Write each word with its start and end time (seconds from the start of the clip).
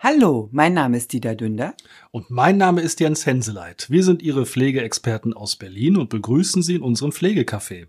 Hallo, 0.00 0.48
mein 0.52 0.74
Name 0.74 0.96
ist 0.96 1.12
Dieter 1.12 1.34
Dünder. 1.34 1.74
Und 2.12 2.30
mein 2.30 2.56
Name 2.56 2.82
ist 2.82 3.00
Jens 3.00 3.26
Henseleit. 3.26 3.90
Wir 3.90 4.04
sind 4.04 4.22
Ihre 4.22 4.46
Pflegeexperten 4.46 5.34
aus 5.34 5.56
Berlin 5.56 5.96
und 5.96 6.08
begrüßen 6.08 6.62
Sie 6.62 6.76
in 6.76 6.82
unserem 6.82 7.10
Pflegecafé. 7.10 7.88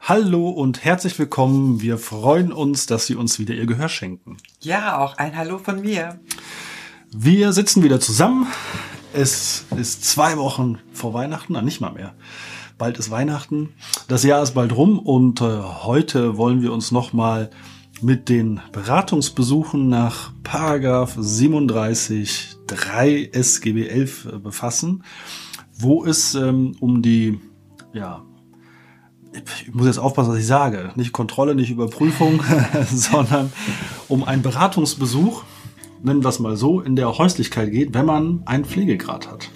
Hallo 0.00 0.48
und 0.50 0.84
herzlich 0.84 1.18
willkommen. 1.18 1.82
Wir 1.82 1.98
freuen 1.98 2.52
uns, 2.52 2.86
dass 2.86 3.06
Sie 3.06 3.16
uns 3.16 3.40
wieder 3.40 3.54
Ihr 3.54 3.66
Gehör 3.66 3.88
schenken. 3.88 4.36
Ja, 4.60 4.98
auch 4.98 5.16
ein 5.16 5.36
Hallo 5.36 5.58
von 5.58 5.80
mir. 5.80 6.20
Wir 7.10 7.52
sitzen 7.52 7.82
wieder 7.82 7.98
zusammen. 7.98 8.46
Es 9.16 9.64
ist 9.76 10.04
zwei 10.04 10.36
Wochen 10.38 10.80
vor 10.92 11.14
Weihnachten, 11.14 11.52
na 11.52 11.62
nicht 11.62 11.80
mal 11.80 11.92
mehr. 11.92 12.14
Bald 12.78 12.98
ist 12.98 13.12
Weihnachten. 13.12 13.68
Das 14.08 14.24
Jahr 14.24 14.42
ist 14.42 14.54
bald 14.54 14.76
rum 14.76 14.98
und 14.98 15.40
äh, 15.40 15.44
heute 15.84 16.36
wollen 16.36 16.62
wir 16.62 16.72
uns 16.72 16.90
nochmal 16.90 17.50
mit 18.02 18.28
den 18.28 18.60
Beratungsbesuchen 18.72 19.88
nach 19.88 20.32
Paragraph 20.42 21.14
37 21.16 22.56
3 22.66 23.30
SGB 23.32 23.86
11 23.86 24.24
äh, 24.24 24.38
befassen, 24.40 25.04
wo 25.78 26.04
es 26.04 26.34
ähm, 26.34 26.74
um 26.80 27.00
die 27.00 27.38
ja, 27.92 28.24
ich 29.32 29.72
muss 29.72 29.86
jetzt 29.86 29.98
aufpassen, 29.98 30.32
was 30.32 30.40
ich 30.40 30.46
sage. 30.46 30.90
Nicht 30.96 31.12
Kontrolle, 31.12 31.54
nicht 31.54 31.70
Überprüfung, 31.70 32.42
sondern 32.90 33.52
um 34.08 34.24
einen 34.24 34.42
Beratungsbesuch, 34.42 35.44
nennen 36.04 36.22
wir 36.22 36.28
es 36.28 36.38
mal 36.38 36.56
so, 36.56 36.80
in 36.80 36.96
der 36.96 37.16
Häuslichkeit 37.18 37.70
geht, 37.70 37.94
wenn 37.94 38.06
man 38.06 38.42
einen 38.46 38.64
Pflegegrad 38.64 39.30
hat. 39.30 39.50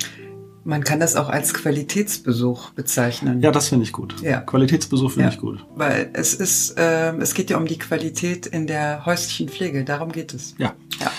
Man 0.65 0.85
kann 0.85 1.01
das 1.01 1.17
auch 1.17 1.31
als 1.31 1.55
Qualitätsbesuch 1.55 2.71
bezeichnen. 2.71 3.41
Ja, 3.41 3.51
das 3.53 3.69
finde 3.69 3.85
ich 3.85 3.93
gut. 3.93 4.17
Ja. 4.21 4.41
Qualitätsbesuch 4.41 5.13
finde 5.13 5.29
Ja. 5.29 5.35
ich 5.35 5.41
gut. 5.41 5.65
Weil 5.75 6.11
es 6.13 6.35
ist, 6.35 6.79
äh, 6.79 7.17
es 7.17 7.33
geht 7.33 7.49
ja 7.49 7.57
um 7.57 7.67
die 7.67 7.79
Qualität 7.79 8.47
in 8.47 8.67
der 8.67 9.07
häuslichen 9.07 9.49
Pflege. 9.49 9.85
Darum 9.85 10.13
geht 10.13 10.35
es. 10.35 10.55
Ja. 10.59 10.75
Ja. 11.01 11.11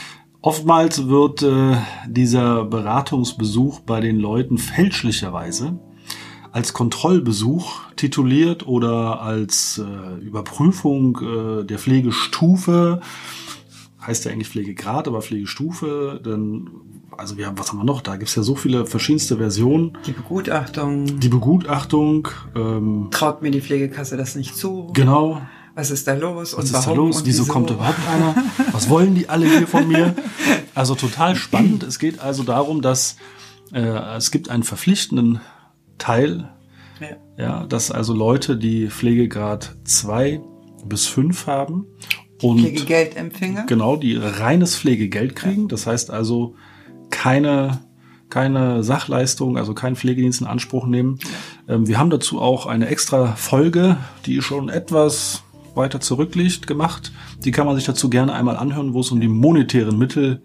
Oftmals 0.42 1.08
wird 1.08 1.42
äh, 1.42 1.75
dieser 2.08 2.64
Beratungsbesuch 2.66 3.80
bei 3.81 4.02
den 4.02 4.20
Leuten 4.20 4.58
fälschlicherweise 4.58 5.80
als 6.52 6.73
Kontrollbesuch 6.73 7.81
tituliert 7.96 8.68
oder 8.68 9.22
als 9.22 9.80
äh, 9.80 10.23
Überprüfung 10.23 11.20
äh, 11.62 11.64
der 11.66 11.78
Pflegestufe. 11.80 13.02
Heißt 14.05 14.25
ja 14.25 14.31
eigentlich 14.31 14.47
Pflegegrad, 14.50 15.08
aber 15.08 15.22
Pflegestufe. 15.22 16.22
Dann, 16.23 16.69
also 17.17 17.38
wir 17.38 17.47
haben, 17.47 17.58
was 17.58 17.69
haben 17.69 17.80
wir 17.80 17.83
noch? 17.83 18.02
Da 18.02 18.16
gibt's 18.16 18.36
ja 18.36 18.44
so 18.44 18.56
viele 18.56 18.86
verschiedenste 18.86 19.38
Versionen. 19.38 19.97
Die 20.06 20.14
Begutachtung. 20.14 21.19
Die 21.19 21.28
Begutachtung, 21.30 22.28
ähm, 22.56 23.08
Traut 23.11 23.41
mir 23.41 23.52
die 23.52 23.61
Pflegekasse 23.61 24.16
das 24.17 24.36
nicht 24.36 24.56
zu? 24.56 24.89
genau. 24.94 25.41
Was 25.75 25.91
ist 25.91 26.08
da 26.08 26.14
los? 26.14 26.58
Was 26.58 26.66
ist 26.66 26.73
da 26.88 26.91
los? 26.91 27.17
Und 27.19 27.25
Wieso 27.25 27.45
kommt 27.45 27.69
überhaupt 27.69 28.00
einer? 28.09 28.36
Was 28.73 28.89
wollen 28.89 29.16
die 29.16 29.30
alle 29.30 29.45
hier 29.47 29.66
von 29.67 29.88
mir? 29.88 30.13
Also 30.75 30.95
total 30.95 31.36
spannend. 31.36 31.84
Es 31.84 32.00
geht 32.00 32.19
also 32.19 32.44
darum, 32.44 32.81
dass 32.81 33.16
äh, 33.72 33.80
es 34.17 34.31
gibt 34.31 34.50
einen 34.50 34.63
verpflichtenden 34.63 35.39
Teil, 35.97 36.50
Ja. 37.00 37.08
ja, 37.38 37.66
dass 37.66 37.91
also 37.91 38.13
Leute, 38.13 38.58
die 38.58 38.89
Pflegegrad 38.89 39.75
2 39.86 40.41
bis 40.86 41.06
5 41.08 41.47
haben 41.47 41.86
und 42.42 42.59
Pflegegeldempfänger? 42.59 43.66
genau, 43.66 43.95
die 43.95 44.16
reines 44.16 44.78
Pflegegeld 44.78 45.36
kriegen. 45.36 45.68
Das 45.68 45.88
heißt 45.88 46.12
also 46.12 46.56
keine 47.09 47.80
keine 48.30 48.84
Sachleistung, 48.84 49.58
also 49.58 49.73
keinen 49.73 49.96
Pflegedienst 49.96 50.42
in 50.42 50.48
Anspruch 50.48 50.86
nehmen. 50.86 51.20
Ähm, 51.68 51.88
wir 51.88 51.98
haben 51.98 52.09
dazu 52.09 52.40
auch 52.40 52.68
eine 52.68 52.88
extra 52.88 53.36
Folge, 53.36 53.98
die 54.26 54.42
schon 54.42 54.70
etwas 54.70 55.44
weiter 55.76 56.00
zurückliegt, 56.00 56.68
gemacht. 56.68 57.12
Die 57.44 57.52
kann 57.52 57.66
man 57.66 57.76
sich 57.76 57.86
dazu 57.86 58.09
gerne 58.09 58.34
einmal 58.34 58.58
anhören, 58.58 58.94
wo 58.94 59.00
es 59.00 59.12
um 59.12 59.19
die 59.19 59.28
monetären 59.28 59.97
Mittel, 59.97 60.42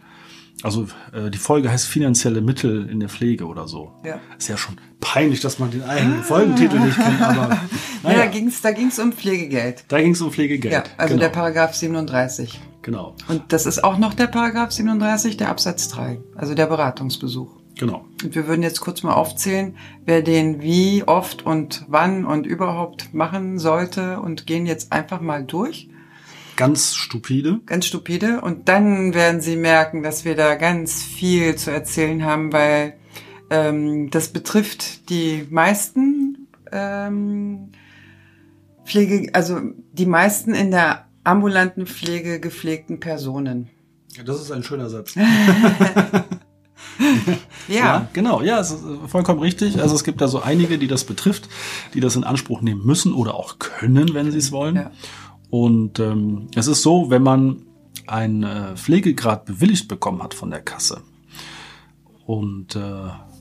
also 0.63 0.87
äh, 1.13 1.31
die 1.31 1.39
Folge 1.39 1.71
heißt 1.71 1.87
finanzielle 1.87 2.41
Mittel 2.41 2.89
in 2.89 3.01
der 3.01 3.09
Pflege 3.09 3.47
oder 3.47 3.69
so. 3.69 3.93
Ja. 4.05 4.21
Ist 4.39 4.49
ja 4.49 4.57
schon 4.57 4.77
peinlich, 5.01 5.41
dass 5.41 5.59
man 5.59 5.71
den 5.71 5.83
eigenen 5.83 6.23
Folgentitel 6.23 6.79
nicht 6.79 6.97
kennt, 6.97 7.21
aber 7.21 7.49
Ja, 8.03 8.11
naja, 8.11 8.19
da 8.19 8.27
ging's, 8.27 8.61
da 8.63 8.71
ging's 8.73 8.99
um 8.99 9.13
Pflegegeld. 9.13 9.85
da 9.89 10.01
ging 10.01 10.13
es 10.13 10.21
um 10.21 10.31
Pflegegeld. 10.31 10.73
Ja, 10.73 10.85
also 10.97 11.15
genau. 11.15 11.25
der 11.27 11.31
Paragraph 11.31 11.75
37. 11.75 12.61
genau, 12.83 13.15
Und 13.29 13.43
das 13.49 13.67
ist 13.67 13.83
auch 13.83 13.99
noch 13.99 14.15
der 14.15 14.27
Paragraph 14.27 14.73
37, 14.73 15.37
der 15.37 15.49
Absatz 15.49 15.89
3, 15.89 16.19
also 16.35 16.55
der 16.55 16.67
Beratungsbesuch. 16.67 17.51
genau. 17.79 18.05
Und 18.23 18.35
wir 18.35 18.47
würden 18.47 18.63
jetzt 18.63 18.81
kurz 18.81 19.03
mal 19.03 19.15
aufzählen, 19.15 19.77
wer 20.05 20.23
den 20.23 20.63
wie 20.63 21.03
oft 21.05 21.45
und 21.45 21.85
wann 21.89 22.25
und 22.25 22.47
überhaupt 22.47 23.13
machen 23.13 23.59
sollte 23.59 24.21
und 24.21 24.47
gehen 24.47 24.67
jetzt 24.67 24.93
einfach 24.93 25.21
mal 25.21 25.45
durch, 25.45 25.89
Ganz 26.57 26.95
stupide. 26.95 27.61
ganz 27.67 27.87
stupide. 27.87 28.41
Und 28.41 28.69
dann 28.69 29.15
werden 29.15 29.41
Sie 29.41 29.57
merken, 29.57 30.03
dass 30.03 30.25
wir 30.25 30.37
da 30.37 30.55
ganz 30.55 31.03
viel 31.03 31.57
zu 31.57 31.71
erzählen 31.71 32.25
haben, 32.25 32.53
weil 32.53 32.95
ähm, 33.51 34.11
das 34.11 34.29
betrifft 34.29 35.11
die 35.11 35.47
meisten 35.51 36.49
ähm, 36.73 37.73
Pflege, 38.85 39.31
also 39.33 39.61
die 39.93 40.07
meisten 40.07 40.55
in 40.55 40.71
der 40.71 41.07
ambulanten 41.25 41.87
Pflege 41.87 42.41
gepflegten 42.41 43.01
Personen. 43.01 43.71
Das 44.25 44.41
ist 44.41 44.53
ein 44.53 44.63
schöner 44.63 44.89
Satz. 44.89 45.15
Ja, 47.69 48.09
genau. 48.13 48.43
Ja, 48.43 48.61
es 48.61 48.71
ist 48.71 48.85
äh, 48.85 49.09
vollkommen 49.09 49.41
richtig. 49.41 49.81
Also 49.81 49.95
es 49.95 50.05
gibt 50.05 50.21
da 50.21 50.29
so 50.29 50.43
einige, 50.43 50.79
die 50.79 50.87
das 50.87 51.05
betrifft, 51.05 51.49
die 51.95 52.01
das 52.01 52.17
in 52.17 52.25
Anspruch 52.25 52.61
nehmen 52.61 52.85
müssen 52.85 53.15
oder 53.15 53.35
auch 53.35 53.59
können, 53.59 54.15
wenn 54.15 54.31
sie 54.31 54.39
es 54.39 54.53
wollen. 54.53 54.77
Ja. 54.77 54.91
Und 55.55 56.01
ähm, 56.01 56.49
es 56.57 56.67
ist 56.67 56.83
so, 56.83 57.11
wenn 57.11 57.23
man 57.23 57.63
einen 58.09 58.43
äh, 58.43 58.75
Pflegegrad 58.75 59.45
bewilligt 59.45 59.87
bekommen 59.87 60.21
hat 60.21 60.35
von 60.35 60.51
der 60.51 60.61
Kasse 60.61 61.03
und 62.27 62.75
äh, 62.75 62.81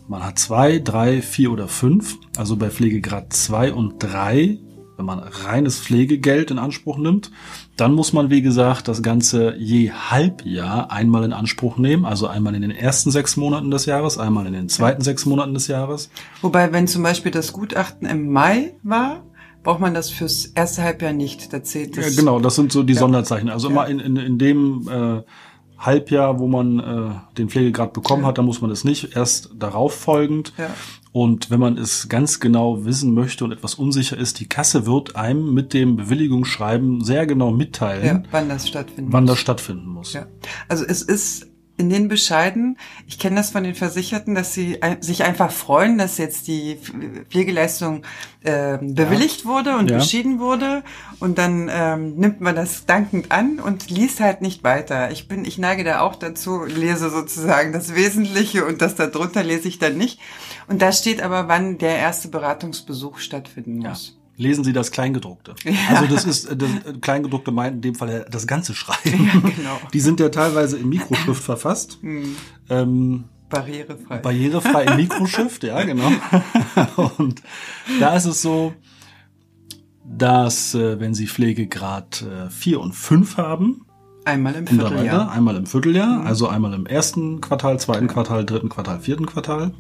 man 0.08 0.24
hat 0.24 0.38
zwei, 0.38 0.78
drei, 0.78 1.24
vier 1.24 1.52
oder 1.52 1.68
fünf, 1.68 2.20
also 2.38 2.56
bei 2.56 2.70
Pflegegrad 2.70 3.34
zwei 3.34 3.74
und 3.74 3.96
drei, 3.98 4.60
wenn 4.96 5.08
man 5.08 5.22
reines 5.22 5.80
Pflegegeld 5.80 6.52
in 6.52 6.60
Anspruch 6.60 7.00
nimmt, 7.00 7.32
dann 7.78 7.96
muss 7.96 8.14
man, 8.14 8.30
wie 8.30 8.44
gesagt, 8.44 8.88
das 8.88 9.02
Ganze 9.02 9.56
je 9.58 9.90
Halbjahr 9.90 10.92
einmal 10.92 11.24
in 11.24 11.34
Anspruch 11.34 11.78
nehmen, 11.78 12.06
also 12.06 12.28
einmal 12.28 12.54
in 12.54 12.62
den 12.62 12.70
ersten 12.70 13.10
sechs 13.10 13.38
Monaten 13.38 13.72
des 13.72 13.88
Jahres, 13.88 14.20
einmal 14.20 14.46
in 14.46 14.54
den 14.54 14.70
zweiten 14.70 15.02
sechs 15.02 15.26
Monaten 15.26 15.56
des 15.56 15.66
Jahres. 15.66 16.12
Wobei, 16.44 16.72
wenn 16.74 16.86
zum 16.86 17.02
Beispiel 17.02 17.32
das 17.32 17.54
Gutachten 17.54 18.08
im 18.08 18.32
Mai 18.32 18.76
war, 18.84 19.24
braucht 19.64 19.80
man 19.80 19.94
das 19.94 20.10
fürs 20.10 20.46
erste 20.48 20.84
Halbjahr 20.84 21.14
nicht. 21.14 21.52
Da 21.54 21.64
zählt 21.64 21.96
Ja, 21.96 22.04
das. 22.04 22.16
genau, 22.18 22.40
das 22.40 22.56
sind 22.56 22.72
so 22.72 22.84
die 22.84 22.94
Ja. 22.94 23.00
Sonderzeichen. 23.00 23.50
Also 23.50 23.68
Ja. 23.70 23.72
immer 23.74 23.88
in, 23.88 24.00
in, 24.00 24.16
in 24.18 24.38
dem 24.38 24.88
äh, 24.90 25.22
Halbjahr, 25.78 26.40
wo 26.40 26.48
man 26.48 26.80
äh, 26.80 27.36
den 27.38 27.50
Pflegegrad 27.50 27.94
bekommen 27.94 28.24
Ja. 28.24 28.30
hat, 28.30 28.38
da 28.38 28.42
muss 28.42 28.62
man 28.62 28.72
es 28.72 28.84
nicht 28.84 29.16
erst 29.16 29.50
darauf 29.58 29.94
folgend. 29.94 30.54
Ja. 30.58 30.70
Und 31.12 31.52
wenn 31.52 31.60
man 31.60 31.78
es 31.78 32.10
ganz 32.10 32.40
genau 32.40 32.86
wissen 32.86 33.14
möchte 33.14 33.44
und 33.44 33.52
etwas 33.52 33.76
unsicher 33.76 34.18
ist, 34.18 34.40
die 34.40 34.48
Kasse 34.48 34.86
wird 34.88 35.16
einem 35.16 35.54
mit 35.54 35.74
dem 35.74 35.96
Bewilligungsschreiben 35.96 37.04
sehr 37.04 37.28
genau 37.28 37.52
mitteilen, 37.52 38.06
Ja, 38.06 38.24
wann 38.32 38.50
das 38.50 38.68
stattfindet. 38.68 39.14
wann 39.14 39.26
das 39.28 39.38
stattfinden 39.40 39.88
muss. 39.88 40.14
Ja. 40.14 40.26
Also 40.68 40.84
es 40.86 41.02
ist 41.04 41.48
in 41.76 41.90
den 41.90 42.08
Bescheiden, 42.08 42.78
ich 43.08 43.18
kenne 43.18 43.38
das 43.38 43.50
von 43.50 43.64
den 43.64 43.74
Versicherten, 43.74 44.36
dass 44.36 44.54
sie 44.54 44.80
sich 45.00 45.24
einfach 45.24 45.52
freuen, 45.52 45.98
dass 45.98 46.20
jetzt 46.20 46.48
die 46.48 46.76
Pf- 46.76 47.26
Pflegeleistung 47.30 48.04
ähm, 48.46 48.94
bewilligt 48.94 49.46
wurde 49.46 49.76
und 49.78 49.90
Ja. 49.90 49.98
beschieden 49.98 50.40
wurde 50.40 50.84
und 51.20 51.38
dann 51.40 51.70
ähm, 51.74 52.16
nimmt 52.16 52.42
man 52.42 52.56
das 52.56 52.86
dankend 52.86 53.32
an 53.32 53.60
und 53.60 53.90
liest 53.90 54.20
halt 54.20 54.42
nicht 54.42 54.64
weiter. 54.64 55.10
Ich 55.12 55.28
bin, 55.28 55.46
ich 55.46 55.58
neige 55.58 55.84
da 55.84 56.02
auch 56.02 56.16
dazu, 56.16 56.64
lese 56.64 57.10
sozusagen 57.10 57.74
das 57.74 57.96
Wesentliche 57.96 58.66
und 58.66 58.82
das 58.84 58.94
darunter 58.96 59.44
lese 59.44 59.68
ich 59.68 59.80
dann 59.80 59.98
nicht. 59.98 60.20
Und 60.68 60.82
da 60.82 60.92
steht 60.92 61.22
aber, 61.24 61.48
wann 61.48 61.80
der 61.80 61.98
erste 61.98 62.28
Beratungsbesuch 62.28 63.18
stattfinden 63.18 63.82
Ja. 63.82 63.90
Lesen 64.36 64.64
Sie 64.64 64.74
das 64.74 64.92
Kleingedruckte. 64.92 65.56
Ja. 65.64 65.96
Also 65.96 66.14
das 66.14 66.26
ist 66.26 66.46
äh, 66.46 66.56
das 66.56 66.70
äh, 66.70 66.94
Kleingedruckte 67.00 67.52
meint 67.52 67.76
in 67.76 67.82
dem 67.82 67.96
Fall 67.96 68.26
das 68.30 68.48
ganze 68.48 68.74
Schreiben. 68.74 69.26
Ja, 69.26 69.40
genau. 69.40 69.80
Die 69.94 70.00
sind 70.00 70.20
ja 70.20 70.30
teilweise 70.30 70.78
in 70.78 70.90
Mikroschrift 70.90 71.44
verfasst. 71.44 72.00
Hm. 72.04 72.36
Ähm, 72.70 73.24
Barrierefrei. 73.50 74.18
Barrierefrei 74.18 74.84
im 74.86 74.96
Mikroschrift, 74.98 75.64
ja, 75.64 75.84
genau. 75.86 76.12
Und 77.18 77.42
da 78.00 78.16
ist 78.16 78.26
es 78.26 78.42
so, 78.42 78.74
dass 80.06 80.74
äh, 80.74 81.00
wenn 81.00 81.14
Sie 81.14 81.28
Pflegegrad 81.28 82.24
äh, 82.24 82.50
4 82.50 82.80
und 82.80 82.94
5 82.94 83.38
haben, 83.38 83.86
Einmal 84.26 84.56
im 84.56 84.68
Vierteljahr. 84.68 85.32
einmal 85.32 85.58
im 85.58 85.66
Vierteljahr, 85.66 86.26
also 86.26 86.48
einmal 86.48 86.74
im 86.74 86.86
ersten 86.86 87.42
Quartal, 87.42 87.80
zweiten 87.80 88.08
Quartal, 88.08 88.46
dritten 88.46 88.70
Quartal, 88.70 89.02
vierten 89.02 89.26
Quartal. 89.26 89.74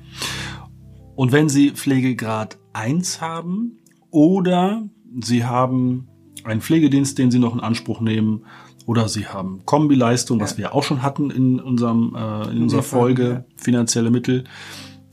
Und 1.15 1.31
wenn 1.31 1.47
Sie 1.47 1.71
Pflegegrad 1.71 2.57
1 2.73 3.21
haben 3.21 3.79
oder 4.13 4.83
Sie 5.21 5.43
haben 5.43 6.07
einen 6.43 6.61
Pflegedienst, 6.61 7.17
den 7.17 7.31
Sie 7.31 7.39
noch 7.39 7.53
in 7.53 7.59
Anspruch 7.59 7.99
nehmen, 7.99 8.45
oder 8.85 9.07
Sie 9.07 9.27
haben 9.27 9.61
Kombileistung, 9.65 10.39
was 10.41 10.51
Ja. 10.51 10.57
wir 10.57 10.75
auch 10.75 10.83
schon 10.83 11.01
hatten 11.01 11.29
in 11.31 11.59
unserem 11.59 12.15
äh, 12.15 12.51
in 12.51 12.63
unserer 12.63 12.81
der 12.81 12.83
Folge, 12.89 13.23
Folge 13.23 13.45
finanzielle 13.55 14.11
Mittel, 14.11 14.43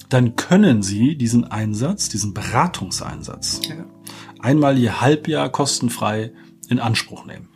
dann 0.09 0.35
können 0.37 0.83
Sie 0.83 1.17
diesen 1.17 1.45
Einsatz, 1.45 2.09
diesen 2.09 2.35
Beratungseinsatz, 2.35 3.61
Ja. 3.69 3.85
einmal 4.41 4.77
Ihr 4.77 5.01
Halbjahr 5.01 5.49
kostenfrei 5.51 6.33
in 6.69 6.79
Anspruch 6.81 7.27
nehmen. 7.27 7.49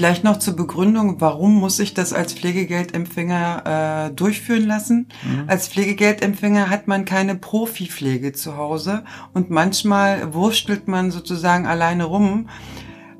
Vielleicht 0.00 0.24
noch 0.24 0.38
zur 0.38 0.56
Begründung, 0.56 1.20
warum 1.20 1.56
muss 1.56 1.78
ich 1.78 1.92
das 1.92 2.14
als 2.14 2.32
Pflegegeldempfänger 2.32 4.06
äh, 4.08 4.14
durchführen 4.14 4.66
lassen? 4.66 5.08
Als 5.46 5.68
Pflegegeldempfänger 5.68 6.70
hat 6.70 6.88
man 6.88 7.04
keine 7.04 7.34
Profipflege 7.34 8.32
zu 8.32 8.56
Hause 8.56 9.04
und 9.34 9.50
manchmal 9.50 10.32
wurstelt 10.32 10.88
man 10.88 11.10
sozusagen 11.10 11.66
alleine 11.66 12.04
rum, 12.04 12.48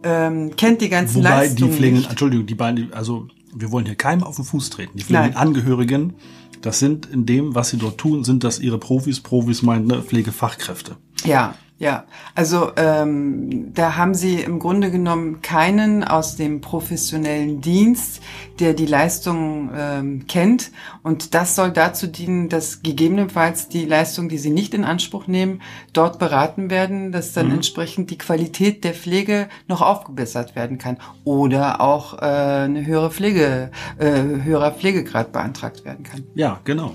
ähm, 0.03 0.56
kennt 0.56 0.81
die 0.81 0.88
ganzen 0.88 1.17
Wobei 1.17 1.29
die 1.29 1.49
Leistungen 1.49 1.73
Pflegenden, 1.75 1.99
nicht. 1.99 2.11
Entschuldigung, 2.12 2.47
die 2.47 2.55
beiden, 2.55 2.94
also 2.94 3.29
wir 3.55 3.71
wollen 3.71 3.85
hier 3.85 3.97
keinem 3.97 4.23
auf 4.23 4.37
den 4.37 4.47
Fuß 4.47 4.71
treten. 4.71 4.97
Die. 4.97 5.05
Pflegeangehörigen, 5.05 6.15
das 6.62 6.79
sind 6.79 7.05
in 7.05 7.26
dem, 7.26 7.55
was 7.55 7.69
sie 7.69 7.76
dort 7.76 7.99
tun, 7.99 8.25
sind 8.25 8.43
das 8.43 8.59
ihre 8.59 8.79
Profis. 8.79 9.21
Profis 9.21 9.61
meinen 9.61 9.87
ne, 9.87 10.00
Pflegefachkräfte. 10.00 10.97
Ja, 11.26 11.56
ja. 11.81 12.05
Also 12.35 12.73
ähm, 12.77 13.73
da 13.73 13.97
haben 13.97 14.15
Sie 14.15 14.35
im 14.35 14.59
Grunde 14.59 14.91
genommen 14.91 15.41
keinen 15.41 16.05
aus 16.05 16.37
dem 16.37 16.61
professionellen 16.61 17.62
Dienst, 17.62 18.21
der 18.59 18.75
die 18.75 18.85
Leistung 18.85 19.71
ähm, 19.75 20.27
kennt. 20.29 20.73
Und 21.03 21.32
das 21.32 21.56
soll 21.56 21.71
dazu 21.71 22.06
dienen, 22.06 22.50
dass 22.50 22.82
gegebenenfalls 22.82 23.71
die 23.71 23.87
Leistung, 23.87 24.29
die 24.29 24.37
Sie 24.37 24.50
nicht 24.50 24.75
in 24.75 24.85
Anspruch 24.85 25.27
nehmen, 25.27 25.62
dort 25.94 26.19
beraten 26.19 26.69
werden, 26.69 27.12
dass 27.12 27.32
dann 27.32 27.50
entsprechend 27.50 28.11
die 28.11 28.19
Qualität 28.19 28.85
der 28.85 28.93
Pflege 28.93 29.49
noch 29.67 29.81
aufgebessert 29.81 30.55
werden 30.55 30.76
kann 30.76 30.99
oder 31.25 31.81
auch 31.81 32.19
äh, 32.19 32.26
eine 32.26 32.85
höhere 32.85 33.11
Pflege, 33.11 33.71
äh, 33.99 34.21
höherer 34.21 34.73
Pflegegrad 34.73 35.33
beantragt 35.33 35.87
werden 35.87 36.05
kann. 36.05 36.25
Ja, 36.35 36.61
genau. 36.65 36.94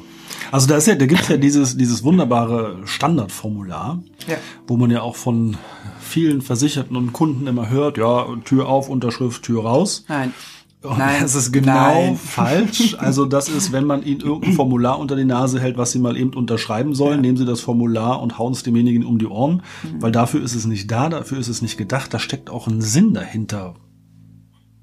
Also 0.56 0.68
da 0.68 0.78
ist 0.78 0.88
ja, 0.88 0.96
da 0.96 1.06
gibt's 1.06 1.28
ja 1.28 1.36
dieses, 1.36 1.76
dieses 1.76 2.02
wunderbare 2.06 2.78
Standardformular, 2.86 4.02
Ja. 4.26 4.38
wo 4.68 4.78
man 4.78 4.90
ja 4.90 5.02
auch 5.02 5.18
von 5.18 5.58
vielen 6.00 6.42
Versicherten 6.42 6.96
und 6.96 7.12
Kunden 7.12 7.46
immer 7.46 7.70
hört, 7.70 7.98
ja, 7.98 8.26
Tür 8.46 8.70
auf, 8.70 8.88
Unterschrift, 8.88 9.44
Tür 9.44 9.64
raus. 9.66 10.06
Nein. 10.08 10.34
Und 10.82 10.98
Nein. 10.98 11.18
das 11.22 11.36
ist 11.36 11.52
genau 11.52 11.74
Nein. 11.74 12.16
falsch. 12.24 12.96
Also 12.98 13.26
das 13.26 13.50
ist, 13.50 13.74
wenn 13.74 13.84
man 13.84 14.02
ihnen 14.04 14.22
irgendein 14.22 14.54
Formular 14.54 14.98
unter 14.98 15.18
die 15.18 15.26
Nase 15.26 15.60
hält, 15.60 15.78
was 15.78 15.92
sie 15.92 16.00
mal 16.00 16.16
eben 16.16 16.30
unterschreiben 16.34 16.96
sollen, 16.96 17.20
nehmen 17.20 17.36
sie 17.36 17.44
das 17.46 17.60
Formular 17.60 18.22
und 18.22 18.38
hauen 18.38 18.54
es 18.54 18.64
demjenigen 18.64 19.04
um 19.04 19.18
die 19.20 19.28
Ohren, 19.28 19.62
Mhm. 19.84 20.02
weil 20.02 20.14
dafür 20.14 20.42
ist 20.42 20.56
es 20.56 20.66
nicht 20.66 20.90
da, 20.90 21.10
dafür 21.10 21.38
ist 21.38 21.50
es 21.50 21.62
nicht 21.62 21.78
gedacht, 21.78 22.14
da 22.14 22.20
steckt 22.20 22.50
auch 22.50 22.68
ein 22.68 22.80
Sinn 22.82 23.14
dahinter. 23.14 23.74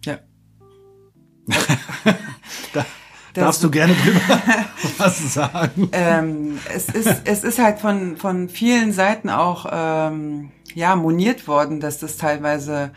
Ja. 0.05 0.19
Da 3.35 3.41
Das- 3.41 3.45
darfst 3.47 3.65
du 3.65 3.71
gerne 3.71 3.95
drüber 3.95 4.21
was 4.99 5.33
sagen. 5.35 5.89
ähm, 5.93 6.59
es 6.75 6.87
ist 6.89 7.23
es 7.25 7.45
ist 7.45 7.59
halt 7.59 7.79
von 7.81 8.17
von 8.17 8.49
vielen 8.49 8.93
Seiten 8.93 9.31
auch 9.31 9.67
ähm, 9.73 10.51
ja 10.75 10.97
moniert 10.97 11.49
worden, 11.49 11.81
dass 11.81 11.99
das 11.99 12.17
teilweise 12.19 12.91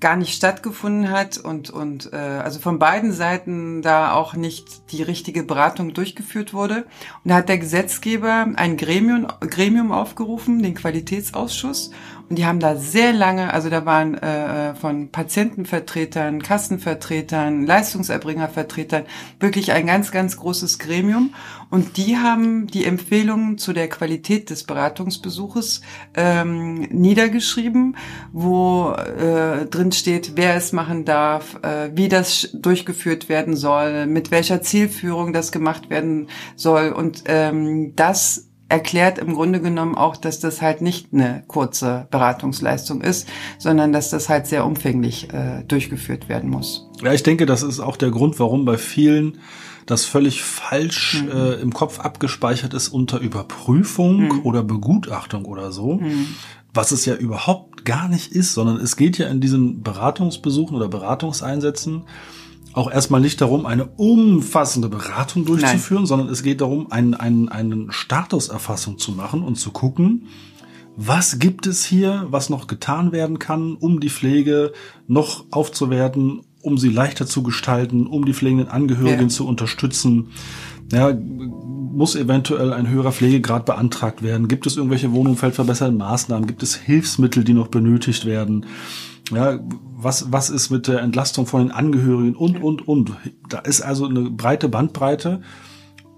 gar 0.00 0.16
nicht 0.16 0.34
stattgefunden 0.34 1.10
hat 1.10 1.38
und 1.38 1.70
und 1.70 2.12
äh, 2.12 2.16
also 2.16 2.60
von 2.60 2.78
beiden 2.78 3.12
Seiten 3.12 3.80
da 3.80 4.12
auch 4.12 4.34
nicht 4.34 4.92
die 4.92 5.02
richtige 5.02 5.42
Beratung 5.44 5.94
durchgeführt 5.94 6.52
wurde. 6.52 6.84
Und 7.22 7.30
da 7.30 7.36
hat 7.36 7.48
der 7.48 7.58
Gesetzgeber 7.58 8.46
ein 8.56 8.76
Gremium 8.76 9.26
Gremium 9.40 9.92
aufgerufen, 9.92 10.62
den 10.62 10.74
Qualitätsausschuss. 10.74 11.90
Und 12.28 12.38
die 12.38 12.46
haben 12.46 12.58
da 12.58 12.76
sehr 12.76 13.12
lange, 13.12 13.52
also 13.52 13.68
da 13.68 13.84
waren 13.84 14.14
äh, 14.14 14.74
von 14.74 15.10
Patientenvertretern, 15.10 16.40
Kassenvertretern, 16.40 17.66
Leistungserbringervertretern 17.66 19.04
wirklich 19.40 19.72
ein 19.72 19.86
ganz, 19.86 20.10
ganz 20.10 20.38
großes 20.38 20.78
Gremium. 20.78 21.34
Und 21.70 21.98
die 21.98 22.16
haben 22.16 22.66
die 22.66 22.86
Empfehlungen 22.86 23.58
zu 23.58 23.74
der 23.74 23.88
Qualität 23.88 24.48
des 24.48 24.64
Beratungsbesuches 24.64 25.82
ähm, 26.14 26.80
niedergeschrieben, 26.90 27.96
wo 28.32 28.92
äh, 28.92 29.66
drin 29.66 29.92
steht, 29.92 30.32
wer 30.36 30.54
es 30.54 30.72
machen 30.72 31.04
darf, 31.04 31.62
äh, 31.62 31.90
wie 31.94 32.08
das 32.08 32.48
durchgeführt 32.54 33.28
werden 33.28 33.54
soll, 33.54 34.06
mit 34.06 34.30
welcher 34.30 34.62
Zielführung 34.62 35.34
das 35.34 35.52
gemacht 35.52 35.90
werden 35.90 36.28
soll. 36.56 36.88
Und 36.88 37.24
ähm, 37.26 37.94
das 37.96 38.48
erklärt 38.68 39.18
im 39.18 39.34
Grunde 39.34 39.60
genommen 39.60 39.94
auch, 39.94 40.16
dass 40.16 40.40
das 40.40 40.62
halt 40.62 40.80
nicht 40.80 41.08
eine 41.12 41.44
kurze 41.46 42.06
Beratungsleistung 42.10 43.02
ist, 43.02 43.28
sondern 43.58 43.92
dass 43.92 44.10
das 44.10 44.28
halt 44.28 44.46
sehr 44.46 44.64
umfänglich 44.64 45.32
äh, 45.32 45.62
durchgeführt 45.68 46.28
werden 46.28 46.50
muss. 46.50 46.88
Ja, 47.02 47.12
ich 47.12 47.22
denke, 47.22 47.46
das 47.46 47.62
ist 47.62 47.80
auch 47.80 47.96
der 47.96 48.10
Grund, 48.10 48.38
warum 48.40 48.64
bei 48.64 48.78
vielen 48.78 49.38
das 49.86 50.06
völlig 50.06 50.42
falsch 50.42 51.22
Mhm. 51.24 51.30
äh, 51.30 51.52
im 51.56 51.74
Kopf 51.74 52.00
abgespeichert 52.00 52.72
ist 52.72 52.88
unter 52.88 53.18
Überprüfung 53.20 54.28
Mhm. 54.28 54.40
oder 54.44 54.62
Begutachtung 54.62 55.44
oder 55.44 55.72
so. 55.72 56.00
Was 56.72 56.90
es 56.90 57.04
ja 57.04 57.14
überhaupt 57.14 57.84
gar 57.84 58.08
nicht 58.08 58.32
ist, 58.32 58.54
sondern 58.54 58.78
es 58.78 58.96
geht 58.96 59.18
ja 59.18 59.28
in 59.28 59.40
diesen 59.42 59.82
Beratungsbesuchen 59.82 60.74
oder 60.74 60.88
Beratungseinsätzen 60.88 62.04
auch 62.74 62.90
erstmal 62.90 63.20
nicht 63.20 63.40
darum, 63.40 63.66
eine 63.66 63.86
umfassende 63.86 64.88
Beratung 64.88 65.44
durchzuführen, 65.44 66.06
sondern 66.06 66.28
es 66.28 66.42
geht 66.42 66.60
darum, 66.60 66.90
einen, 66.90 67.14
einen, 67.14 67.48
einen 67.48 67.92
Statuserfassung 67.92 68.98
zu 68.98 69.12
machen 69.12 69.42
und 69.42 69.54
zu 69.56 69.70
gucken, 69.70 70.26
was 70.96 71.38
gibt 71.38 71.66
es 71.66 71.84
hier, 71.84 72.26
was 72.30 72.50
noch 72.50 72.66
getan 72.66 73.12
werden 73.12 73.38
kann, 73.38 73.74
um 73.74 74.00
die 74.00 74.10
Pflege 74.10 74.72
noch 75.08 75.44
aufzuwerten, 75.50 76.42
um 76.62 76.78
sie 76.78 76.88
leichter 76.88 77.26
zu 77.26 77.42
gestalten, 77.42 78.06
um 78.06 78.24
die 78.24 78.32
pflegenden 78.34 78.68
Angehörigen 78.68 79.22
Ja. 79.22 79.28
zu 79.28 79.46
unterstützen. 79.46 80.28
Ja, 80.92 81.12
muss 81.12 82.16
eventuell 82.16 82.72
ein 82.72 82.88
höherer 82.88 83.12
Pflegegrad 83.12 83.66
beantragt 83.66 84.22
werden? 84.22 84.48
Gibt 84.48 84.66
es 84.66 84.76
irgendwelche 84.76 85.12
wohnumfeldverbessernden 85.12 85.98
Maßnahmen? 85.98 86.46
Gibt 86.46 86.62
es 86.62 86.74
Hilfsmittel, 86.74 87.44
die 87.44 87.54
noch 87.54 87.68
benötigt 87.68 88.26
werden? 88.26 88.66
Ja, 89.32 89.58
was, 89.96 90.30
was 90.32 90.50
ist 90.50 90.70
mit 90.70 90.86
der 90.86 91.00
Entlastung 91.00 91.46
von 91.46 91.62
den 91.62 91.70
Angehörigen 91.70 92.34
und, 92.36 92.62
und, 92.62 92.86
und? 92.86 93.12
Da 93.48 93.60
ist 93.60 93.80
also 93.80 94.06
eine 94.06 94.30
breite 94.30 94.68
Bandbreite. 94.68 95.40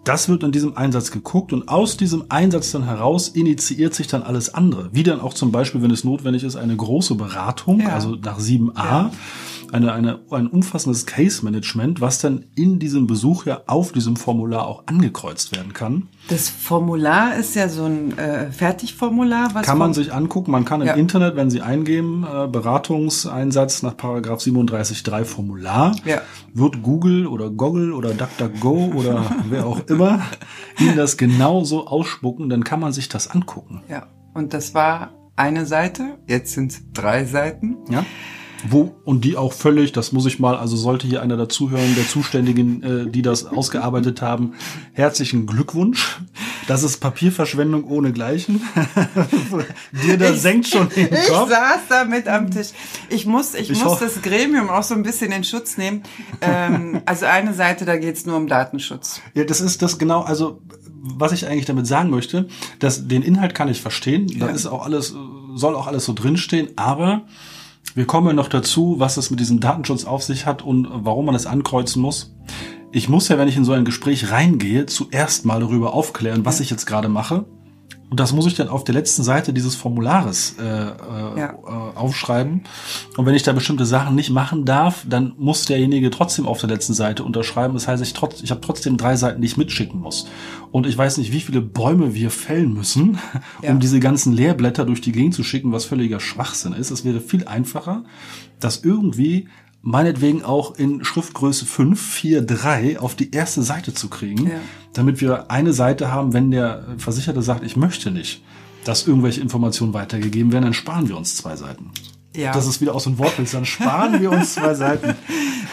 Das 0.03 0.29
wird 0.29 0.43
in 0.45 0.53
diesem 0.53 0.77
Einsatz 0.77 1.11
geguckt 1.11 1.53
und 1.53 1.69
aus 1.69 1.97
diesem 1.97 2.27
Einsatz 2.29 2.71
dann 2.71 2.85
heraus 2.85 3.29
initiiert 3.29 3.93
sich 3.95 4.07
dann 4.07 4.23
alles 4.23 4.55
andere. 4.55 4.91
Wie 4.93 5.03
dann 5.03 5.21
auch 5.21 5.35
zum 5.35 5.51
Beispiel, 5.51 5.83
wenn 5.83 5.91
es 5.91 6.05
notwendig 6.05 6.45
ist, 6.45 6.55
eine 6.57 6.77
große 6.77 7.17
Beratung, 7.17 7.81
Ja. 7.81 7.89
also 7.89 8.15
nach 8.15 8.39
7a, 8.39 9.11
eine, 9.73 9.93
eine, 9.93 10.21
ein 10.31 10.47
umfassendes 10.47 11.07
Case-Management, 11.07 12.01
was 12.01 12.21
dann 12.21 12.45
in 12.55 12.79
diesem 12.79 13.07
Besuch 13.07 13.47
ja 13.47 13.63
auf 13.67 13.93
diesem 13.93 14.17
Formular 14.17 14.67
auch 14.67 14.85
angekreuzt 14.87 15.55
werden 15.55 15.73
kann. 15.73 16.09
Das 16.29 16.49
Formular 16.49 17.37
ist 17.37 17.55
ja 17.57 17.69
so 17.69 17.85
ein 17.85 18.17
äh, 18.19 18.51
Fertigformular, 18.51 19.51
was 19.55 19.67
Kann 19.67 19.79
man 19.79 19.95
sich 19.95 20.13
angucken, 20.13 20.51
man 20.51 20.65
kann 20.65 20.81
im 20.81 20.87
Ja. 20.89 20.95
Internet, 20.95 21.37
wenn 21.37 21.51
Sie 21.51 21.63
eingeben, 21.63 22.25
äh, 22.25 22.47
Beratungseinsatz 22.49 23.83
nach 23.83 23.97
Paragraph 23.97 24.41
37.3 24.41 25.25
Formular, 25.25 25.95
Ja. 26.05 26.21
wird 26.55 26.83
Google 26.83 27.27
oder 27.27 27.51
Goggle 27.51 27.95
oder 27.95 28.11
DuckDuckGo 28.15 28.93
oder 28.95 29.25
wer 29.49 29.67
auch 29.67 29.81
immer 29.89 30.21
Ihnen 30.79 30.97
das 30.97 31.17
genauso 31.17 31.87
ausspucken, 31.87 32.49
dann 32.49 32.65
kann 32.65 32.81
man 32.81 32.93
sich 32.93 33.09
das 33.09 33.29
angucken. 33.29 33.83
ja. 33.89 34.07
Und 34.35 34.53
das 34.53 34.75
war 34.75 35.13
eine 35.37 35.65
Seite, 35.65 36.19
jetzt 36.27 36.53
sind 36.53 36.71
es 36.71 36.83
drei 36.93 37.25
Seiten. 37.25 37.79
Ja? 37.89 38.05
Wo, 38.69 38.95
und 39.05 39.25
die 39.25 39.37
auch 39.37 39.53
völlig, 39.53 39.93
das 39.93 40.13
muss 40.13 40.27
ich 40.27 40.39
mal, 40.39 40.57
also 40.57 40.77
sollte 40.77 41.07
hier 41.07 41.23
einer 41.23 41.37
dazuhören, 41.37 41.95
der 41.95 42.07
Zuständigen, 42.09 42.83
äh, 42.83 43.11
die 43.11 43.23
das 43.23 43.45
ausgearbeitet 43.47 44.23
haben, 44.23 44.55
herzlichen 44.93 45.47
Glückwunsch. 45.47 46.19
Das 46.67 46.83
ist 46.83 46.99
Papierverschwendung 46.99 47.85
ohnegleichen. 47.85 48.61
Dir 50.05 50.19
da 50.19 50.31
Ich- 50.31 50.41
senkt 50.41 50.67
schon 50.69 50.89
den 50.89 51.09
Ich 51.13 51.29
Kopf. 51.29 51.49
saß 51.51 51.81
da 51.89 52.05
mit 52.05 52.29
am 52.29 52.51
Tisch. 52.51 52.69
Ich 53.09 53.27
muss, 53.27 53.55
ich, 53.55 53.71
Ich 53.71 53.83
muss 53.85 53.99
das 54.01 54.21
Gremium 54.23 54.69
auch 54.71 54.83
so 54.83 54.95
ein 54.95 55.03
bisschen 55.03 55.33
in 55.33 55.45
Schutz 55.45 55.77
nehmen. 55.77 56.03
Ähm, 56.41 57.03
also 57.07 57.27
eine 57.27 57.55
Seite, 57.55 57.85
da 57.85 57.97
geht's 57.97 58.27
nur 58.27 58.37
um 58.37 58.47
Datenschutz. 58.49 59.21
Ja, 59.35 59.45
das 59.45 59.61
ist 59.61 59.83
das 59.83 59.99
genau, 59.99 60.23
also 60.23 60.61
was 61.03 61.31
ich 61.33 61.47
eigentlich 61.47 61.67
damit 61.67 61.87
sagen 61.87 62.11
möchte, 62.11 62.49
dass 62.81 63.07
den 63.07 63.23
Inhalt 63.23 63.55
kann 63.55 63.69
ich 63.69 63.81
verstehen, 63.81 64.27
da 64.41 64.47
Ja. 64.47 64.53
ist 64.53 64.67
auch 64.67 64.85
alles, 64.85 65.15
soll 65.55 65.75
auch 65.77 65.87
alles 65.87 66.05
so 66.05 66.13
drinstehen, 66.13 66.71
aber 66.77 67.23
wir 67.97 68.07
kommen 68.07 68.37
noch 68.37 68.49
dazu, 68.49 68.97
was 68.99 69.17
es 69.17 69.31
mit 69.31 69.41
diesem 69.41 69.59
Datenschutz 69.59 70.05
auf 70.05 70.23
sich 70.23 70.45
hat 70.45 70.61
und 70.61 70.87
warum 70.91 71.25
man 71.25 71.35
es 71.35 71.47
ankreuzen 71.47 72.03
muss. 72.03 72.37
Ich 72.93 73.09
muss 73.09 73.29
ja, 73.29 73.39
wenn 73.39 73.49
ich 73.49 73.57
in 73.57 73.65
so 73.65 73.73
ein 73.73 73.87
Gespräch 73.87 74.31
reingehe, 74.31 74.85
zuerst 74.85 75.47
mal 75.47 75.61
darüber 75.61 75.95
aufklären, 75.95 76.45
was 76.45 76.61
ich 76.61 76.69
jetzt 76.69 76.85
gerade 76.85 77.09
mache. 77.09 77.47
Und 78.09 78.21
das 78.21 78.33
muss 78.33 78.47
ich 78.47 78.55
dann 78.55 78.69
auf 78.69 78.85
der 78.85 78.95
letzten 78.95 79.25
Seite 79.25 79.53
dieses 79.53 79.75
Formulares 79.75 80.55
äh, 80.61 80.63
äh, 80.63 81.39
Ja. 81.39 81.51
äh, 81.55 81.97
aufschreiben. 81.97 82.63
Und 83.17 83.27
wenn 83.27 83.35
ich 83.35 83.43
da 83.43 83.53
bestimmte 83.53 83.85
Sachen 83.85 84.15
nicht 84.15 84.31
machen 84.31 84.65
darf, 84.65 85.05
dann 85.09 85.35
muss 85.39 85.65
derjenige 85.65 86.11
trotzdem 86.11 86.47
auf 86.47 86.61
der 86.61 86.69
letzten 86.71 86.95
Seite 86.95 87.25
unterschreiben. 87.25 87.75
Das 87.75 87.89
heißt, 87.89 88.03
ich, 88.03 88.13
trotz, 88.13 88.43
ich 88.43 88.51
habe 88.53 88.61
trotzdem 88.61 88.97
drei 88.97 89.17
Seiten, 89.17 89.41
die 89.41 89.47
ich 89.47 89.57
mitschicken 89.57 90.01
muss. 90.01 90.29
Und 90.71 90.87
ich 90.87 90.97
weiß 90.97 91.19
nicht, 91.19 91.33
wie 91.33 91.41
viele 91.41 91.61
Bäume 91.61 92.15
wir 92.15 92.31
fällen 92.31 92.73
müssen, 92.73 93.19
Ja. 93.63 93.71
um 93.73 93.81
diese 93.81 93.99
ganzen 93.99 94.33
Leerblätter 94.33 94.85
durch 94.85 95.01
die 95.01 95.13
Gegend 95.13 95.35
zu 95.35 95.43
schicken, 95.43 95.73
was 95.73 95.85
völliger 95.85 96.21
Schwachsinn 96.21 96.75
ist. 96.75 96.91
Es 96.93 97.05
wäre 97.05 97.21
viel 97.21 97.47
einfacher, 97.49 98.05
das 98.61 98.85
irgendwie 98.85 99.49
meinetwegen 99.83 100.43
auch 100.43 100.75
in 100.77 101.05
Schriftgröße 101.05 101.65
5, 101.67 102.01
4, 102.01 102.43
3 102.43 102.99
auf 102.99 103.15
die 103.15 103.31
erste 103.31 103.63
Seite 103.63 103.95
zu 103.95 104.09
kriegen, 104.09 104.47
Ja. 104.49 104.57
damit 104.93 105.21
wir 105.21 105.51
eine 105.51 105.73
Seite 105.73 106.11
haben, 106.13 106.33
wenn 106.33 106.51
der 106.51 106.85
Versicherte 106.99 107.43
sagt, 107.43 107.63
ich 107.65 107.77
möchte 107.77 108.11
nicht, 108.11 108.43
dass 108.85 109.07
irgendwelche 109.07 109.41
Informationen 109.41 109.95
weitergegeben 109.95 110.53
werden, 110.53 110.65
dann 110.65 110.75
sparen 110.75 111.09
wir 111.09 111.17
uns 111.17 111.37
zwei 111.37 111.57
Seiten. 111.57 111.91
Ja. 112.37 112.53
Das 112.53 112.67
ist 112.67 112.81
wieder 112.81 112.95
aus 112.95 113.05
dem 113.05 113.19
Wortwitz, 113.19 113.53
dann 113.53 113.65
sparen 113.65 114.21
wir 114.21 114.31
uns 114.31 114.55
zwei 114.55 114.75
Seiten. 114.75 115.15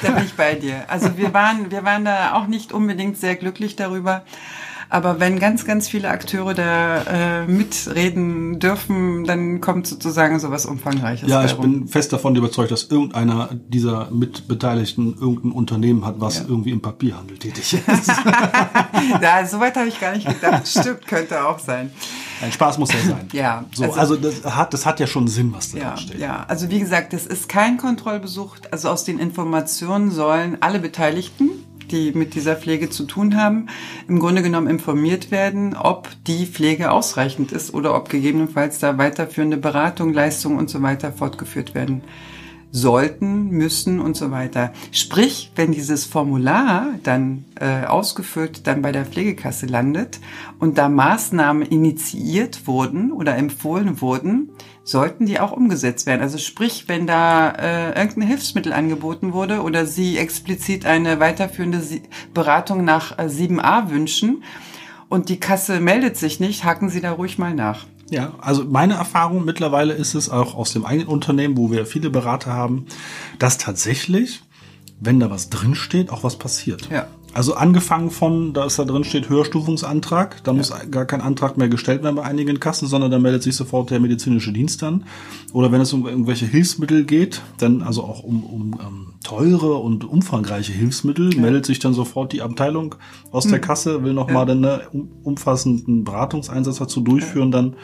Da 0.02 0.12
bin 0.12 0.24
ich 0.26 0.34
bei 0.34 0.56
dir. 0.56 0.86
Also 0.90 1.18
wir 1.18 1.34
waren, 1.34 1.72
wir 1.72 1.84
waren 1.84 2.06
da 2.06 2.34
auch 2.36 2.48
nicht 2.48 2.72
unbedingt 2.72 3.18
sehr 3.18 3.36
glücklich 3.36 3.76
darüber. 3.76 4.24
Aber 4.94 5.20
wenn 5.20 5.40
ganz, 5.40 5.66
ganz 5.66 5.88
viele 5.90 6.10
Akteure 6.10 6.54
da 6.54 7.02
äh, 7.42 7.48
mitreden 7.48 8.60
dürfen, 8.60 9.24
dann 9.24 9.60
kommt 9.60 9.88
sozusagen 9.88 10.38
sowas 10.40 10.68
Umfangreiches. 10.68 11.28
Ja, 11.28 11.44
ich 11.44 11.54
bin 11.58 11.88
fest 11.88 12.14
davon 12.14 12.36
überzeugt, 12.36 12.70
dass 12.70 12.84
irgendeiner 12.92 13.50
dieser 13.70 14.12
Mitbeteiligten 14.12 15.16
irgendein 15.20 15.52
Unternehmen 15.52 16.06
hat, 16.06 16.16
was 16.20 16.38
Ja. 16.38 16.44
irgendwie 16.48 16.70
im 16.70 16.82
Papierhandel 16.82 17.40
tätig 17.40 17.74
ist. 17.88 18.12
Ja, 19.22 19.46
soweit 19.48 19.76
habe 19.78 19.88
ich 19.88 20.00
gar 20.00 20.12
nicht 20.16 20.28
gedacht. 20.28 20.68
Stimmt, 20.68 21.08
könnte 21.08 21.44
auch 21.44 21.58
sein. 21.58 21.92
Ein 22.42 22.52
Spaß 22.52 22.78
muss 22.78 22.92
ja 22.94 23.00
sein. 23.00 23.28
Ja, 23.32 23.66
So, 23.74 23.86
also, 23.86 24.00
also- 24.00 24.16
das 24.18 24.44
hat, 24.56 24.74
das 24.76 24.86
hat 24.86 25.00
ja 25.00 25.08
schon 25.08 25.28
Sinn, 25.28 25.54
was 25.56 25.72
da 25.72 25.78
Ja, 25.80 25.90
drin 25.96 25.98
steht. 26.08 26.20
ja, 26.20 26.46
also 26.48 26.70
wie 26.70 26.80
gesagt, 26.80 27.14
das 27.14 27.26
ist 27.26 27.50
kein 27.50 27.78
Kontrollbesuch. 27.78 28.58
Also 28.70 28.90
aus 28.90 29.06
den 29.06 29.18
Informationen 29.18 30.12
sollen 30.12 30.58
alle 30.60 30.80
Beteiligten, 30.80 31.50
die 31.94 32.12
mit 32.12 32.36
dieser 32.36 32.58
Pflege 32.58 32.90
zu 32.90 33.06
tun 33.06 33.38
haben, 33.38 33.68
im 34.10 34.20
Grunde 34.20 34.42
genommen 34.42 34.68
informiert 34.68 35.32
werden, 35.32 35.78
ob 35.78 36.10
die 36.28 36.46
Pflege 36.46 36.92
ausreichend 36.92 37.54
ist 37.54 37.74
oder 37.74 37.96
ob 37.96 38.10
gegebenenfalls 38.10 38.80
da 38.80 38.98
weiterführende 38.98 39.58
Beratung, 39.58 40.12
Leistungen 40.14 40.58
und 40.58 40.70
so 40.70 40.82
weiter 40.82 41.14
fortgeführt 41.14 41.74
werden 41.74 42.04
sollten, 42.74 43.52
müssen 43.52 44.00
und 44.00 44.18
so 44.18 44.32
weiter. 44.32 44.74
Sprich, 44.92 45.52
wenn 45.56 45.72
dieses 45.72 46.06
Formular 46.06 46.88
dann 47.04 47.46
äh, 47.60 47.86
ausgefüllt 47.86 48.66
dann 48.66 48.82
bei 48.82 48.92
der 48.92 49.06
Pflegekasse 49.06 49.68
landet 49.68 50.20
und 50.60 50.80
da 50.80 50.90
Maßnahmen 50.90 51.62
initiiert 51.62 52.66
wurden 52.66 53.12
oder 53.12 53.38
empfohlen 53.38 54.02
wurden, 54.02 54.50
sollten 54.84 55.28
die 55.28 55.40
auch 55.40 55.52
umgesetzt 55.52 56.08
werden. 56.08 56.22
Also 56.22 56.40
sprich, 56.40 56.86
wenn 56.88 57.06
da 57.06 57.52
äh, 57.52 57.90
irgendein 57.90 58.28
Hilfsmittel 58.30 58.74
angeboten 58.74 59.34
wurde 59.34 59.62
oder 59.62 59.86
Sie 59.86 60.18
explizit 60.18 60.88
eine 60.88 61.20
weiterführende 61.20 61.80
Beratung 62.34 62.84
nach 62.84 63.20
äh, 63.20 63.26
7a 63.26 63.92
wünschen 63.92 64.44
und 65.10 65.30
die 65.30 65.40
Kasse 65.40 65.80
meldet 65.80 66.18
sich 66.18 66.40
nicht, 66.40 66.64
haken 66.64 66.90
Sie 66.90 67.02
da 67.02 67.12
ruhig 67.12 67.38
mal 67.38 67.54
nach. 67.54 67.86
Ja, 68.10 68.34
also 68.40 68.66
meine 68.66 68.96
Erfahrung 68.96 69.46
mittlerweile 69.46 69.94
ist 69.94 70.14
es 70.14 70.30
auch 70.30 70.56
aus 70.56 70.74
dem 70.74 70.86
eigenen 70.86 71.08
Unternehmen, 71.08 71.58
wo 71.58 71.72
wir 71.72 71.86
viele 71.86 72.10
Berater 72.10 72.54
haben, 72.54 72.86
dass 73.40 73.58
tatsächlich, 73.58 74.42
wenn 75.00 75.20
da 75.20 75.30
was 75.30 75.50
drinsteht, 75.50 76.10
auch 76.10 76.24
was 76.24 76.38
passiert. 76.38 76.90
Ja. 76.90 77.08
Also 77.34 77.56
angefangen 77.56 78.12
von, 78.12 78.54
dass 78.54 78.76
da 78.76 78.86
drin 78.86 79.04
steht 79.04 79.28
Höherstufungsantrag, 79.28 80.44
da 80.44 80.54
muss 80.54 80.72
gar 80.92 81.06
kein 81.06 81.22
Antrag 81.22 81.58
mehr 81.58 81.68
gestellt 81.68 82.04
werden 82.04 82.16
bei 82.16 82.24
einigen 82.24 82.60
Kassen, 82.60 82.88
sondern 82.88 83.10
da 83.10 83.18
meldet 83.18 83.42
sich 83.42 83.56
sofort 83.56 83.90
der 83.90 84.00
medizinische 84.00 84.54
Dienst 84.54 84.84
an. 84.84 85.06
Oder 85.52 85.72
wenn 85.72 85.82
es 85.82 85.92
um 85.94 86.08
irgendwelche 86.08 86.46
Hilfsmittel 86.46 87.06
geht, 87.06 87.42
dann 87.58 87.82
also 87.82 88.04
auch 88.04 88.24
um, 88.24 88.44
um 88.44 88.80
ähm, 88.80 89.08
teure 89.24 89.76
und 89.76 90.04
umfangreiche 90.04 90.74
Hilfsmittel, 90.74 91.36
meldet 91.36 91.66
sich 91.66 91.80
dann 91.80 91.94
sofort 91.94 92.34
die 92.34 92.44
Abteilung 92.44 92.96
aus 93.32 93.48
der 93.48 93.60
Kasse, 93.60 94.04
will 94.04 94.14
nochmal 94.14 94.34
mal 94.34 94.46
dann 94.46 94.64
einen 94.64 94.88
um, 94.92 95.12
umfassenden 95.24 96.04
Beratungseinsatz 96.04 96.78
dazu 96.78 97.02
durchführen, 97.02 97.52
dann 97.52 97.76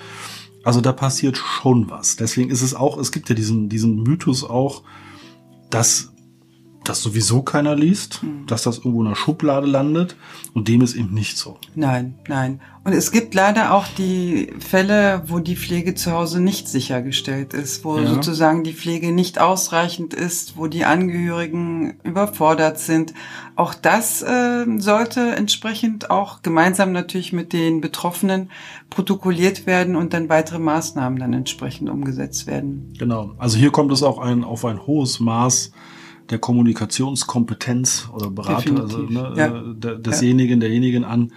also 0.63 0.81
da 0.81 0.91
passiert 0.91 1.37
schon 1.37 1.89
was. 1.89 2.17
Deswegen 2.17 2.49
ist 2.49 2.61
es 2.61 2.75
auch, 2.75 2.97
es 2.97 3.11
gibt 3.11 3.29
ja 3.29 3.35
diesen, 3.35 3.69
diesen 3.69 4.03
Mythos 4.03 4.43
auch, 4.43 4.83
dass 5.69 6.08
das 6.89 7.01
sowieso 7.01 7.41
keiner 7.43 7.75
liest, 7.75 8.21
dass 8.47 8.63
das 8.63 8.77
irgendwo 8.79 9.01
in 9.01 9.07
einer 9.07 9.15
Schublade 9.15 9.67
landet 9.67 10.15
und 10.53 10.67
dem 10.67 10.81
ist 10.81 10.95
eben 10.95 11.13
nicht 11.13 11.37
so. 11.37 11.57
Nein, 11.75 12.15
nein. 12.27 12.59
Und 12.83 12.93
es 12.93 13.11
gibt 13.11 13.35
leider 13.35 13.73
auch 13.73 13.85
die 13.97 14.53
Fälle, 14.59 15.21
wo 15.27 15.39
die 15.39 15.55
Pflege 15.55 15.93
zu 15.95 16.11
Hause 16.11 16.41
nicht 16.41 16.67
sichergestellt 16.67 17.53
ist, 17.53 17.85
wo 17.85 17.99
Ja. 17.99 18.07
sozusagen 18.07 18.63
die 18.63 18.73
Pflege 18.73 19.11
nicht 19.11 19.39
ausreichend 19.39 20.13
ist, 20.13 20.57
wo 20.57 20.67
die 20.67 20.85
Angehörigen 20.85 21.99
überfordert 22.03 22.79
sind. 22.79 23.13
Auch 23.55 23.73
das 23.75 24.21
äh, 24.23 24.65
sollte 24.77 25.35
entsprechend 25.35 26.09
auch 26.09 26.41
gemeinsam 26.41 26.91
natürlich 26.91 27.33
mit 27.33 27.53
den 27.53 27.81
Betroffenen 27.81 28.49
protokolliert 28.89 29.67
werden 29.67 29.95
und 29.95 30.13
dann 30.13 30.29
weitere 30.29 30.59
Maßnahmen 30.59 31.19
dann 31.19 31.33
entsprechend 31.33 31.89
umgesetzt 31.89 32.47
werden. 32.47 32.93
Genau. 32.97 33.31
Also 33.37 33.57
hier 33.57 33.71
kommt 33.71 33.91
es 33.91 34.01
auch 34.01 34.17
ein, 34.17 34.43
auf 34.43 34.65
ein 34.65 34.87
hohes 34.87 35.19
Maß 35.19 35.71
der 36.29 36.39
Kommunikationskompetenz 36.39 38.09
oder 38.13 38.29
Berater, 38.29 38.81
also, 38.81 38.99
ne, 38.99 39.33
ja. 39.35 39.47
äh, 39.47 39.75
der, 39.75 39.95
desjenigen, 39.95 40.59
derjenigen 40.59 41.03
an, 41.03 41.31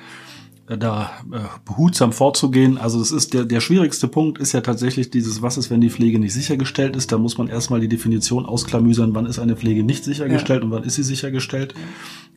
äh, 0.69 0.79
da 0.79 1.11
äh, 1.33 1.39
behutsam 1.65 2.13
vorzugehen. 2.13 2.79
Also 2.79 3.01
es 3.01 3.11
ist 3.11 3.35
der, 3.35 3.45
der 3.45 3.61
schwierigste 3.61 4.09
Punkt 4.09 4.39
ist 4.39 4.53
ja 4.53 4.61
tatsächlich 4.61 5.11
dieses, 5.11 5.43
was 5.43 5.57
ist, 5.57 5.71
wenn 5.71 5.81
die 5.81 5.91
Pflege 5.91 6.19
nicht 6.19 6.35
sichergestellt 6.35 6.97
ist. 6.97 7.11
Da 7.11 7.19
muss 7.19 7.39
man 7.39 7.49
erstmal 7.49 7.81
die 7.81 7.89
Definition 7.89 8.47
ausklamüsern, 8.47 9.15
wann 9.15 9.27
ist 9.27 9.39
eine 9.39 9.57
Pflege 9.57 9.83
nicht 9.83 10.05
sichergestellt 10.05 10.63
und 10.63 10.71
wann 10.71 10.85
ist 10.85 10.95
sie 10.95 11.03
sichergestellt 11.03 11.75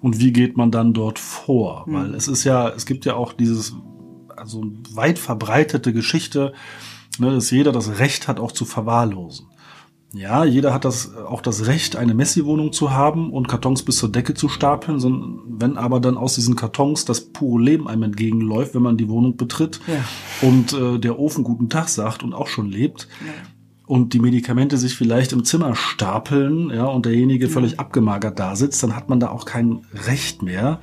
und 0.02 0.20
wie 0.20 0.32
geht 0.32 0.58
man 0.58 0.72
dann 0.72 0.94
dort 0.94 1.20
vor. 1.20 1.84
Weil 1.88 2.16
es 2.16 2.28
ist 2.28 2.44
ja, 2.44 2.70
es 2.70 2.86
gibt 2.86 3.06
ja 3.06 3.16
auch 3.16 3.34
dieses, 3.34 3.76
also 4.36 4.64
weit 4.94 5.20
verbreitete 5.20 5.94
Geschichte, 5.94 6.54
ne, 7.20 7.32
dass 7.32 7.52
jeder 7.52 7.72
das 7.72 8.00
Recht 8.00 8.28
hat, 8.28 8.40
auch 8.40 8.52
zu 8.52 8.66
verwahrlosen. 8.66 9.48
Ja, 10.14 10.46
jeder 10.46 10.74
hat 10.74 10.86
das 10.86 11.14
auch 11.16 11.42
das 11.42 11.68
Recht, 11.68 11.98
eine 11.98 12.14
Messi-Wohnung 12.14 12.72
zu 12.72 12.92
haben 12.92 13.32
und 13.34 13.48
Kartons 13.50 13.84
bis 13.84 13.98
zur 13.98 14.10
Decke 14.10 14.34
zu 14.34 14.48
stapeln. 14.48 15.00
sondern 15.00 15.40
Wenn 15.48 15.78
aber 15.78 16.00
dann 16.00 16.18
aus 16.18 16.36
diesen 16.36 16.56
Kartons 16.56 17.04
das 17.04 17.22
pure 17.22 17.62
Leben 17.62 17.88
einem 17.90 18.04
entgegenläuft, 18.04 18.76
wenn 18.76 18.82
man 18.84 18.96
die 18.98 19.10
Wohnung 19.10 19.36
betritt 19.36 19.82
Ja. 19.88 20.48
und 20.48 20.72
äh, 20.74 21.00
der 21.00 21.20
Ofen 21.20 21.44
guten 21.44 21.70
Tag 21.70 21.90
sagt 21.90 22.24
und 22.24 22.34
auch 22.34 22.48
schon 22.48 22.68
lebt 22.70 23.10
und 23.88 24.13
die 24.13 24.20
Medikamente 24.20 24.77
sich 24.77 24.96
vielleicht 24.96 25.32
im 25.34 25.44
Zimmer 25.44 25.75
stapeln, 25.75 26.70
ja, 26.72 26.86
und 26.86 27.06
derjenige 27.06 27.50
völlig 27.50 27.80
abgemagert 27.80 28.39
da 28.39 28.56
sitzt, 28.56 28.82
dann 28.84 28.96
hat 28.96 29.10
man 29.10 29.20
da 29.20 29.30
auch 29.30 29.46
kein 29.46 29.82
Recht 30.08 30.42
mehr 30.42 30.80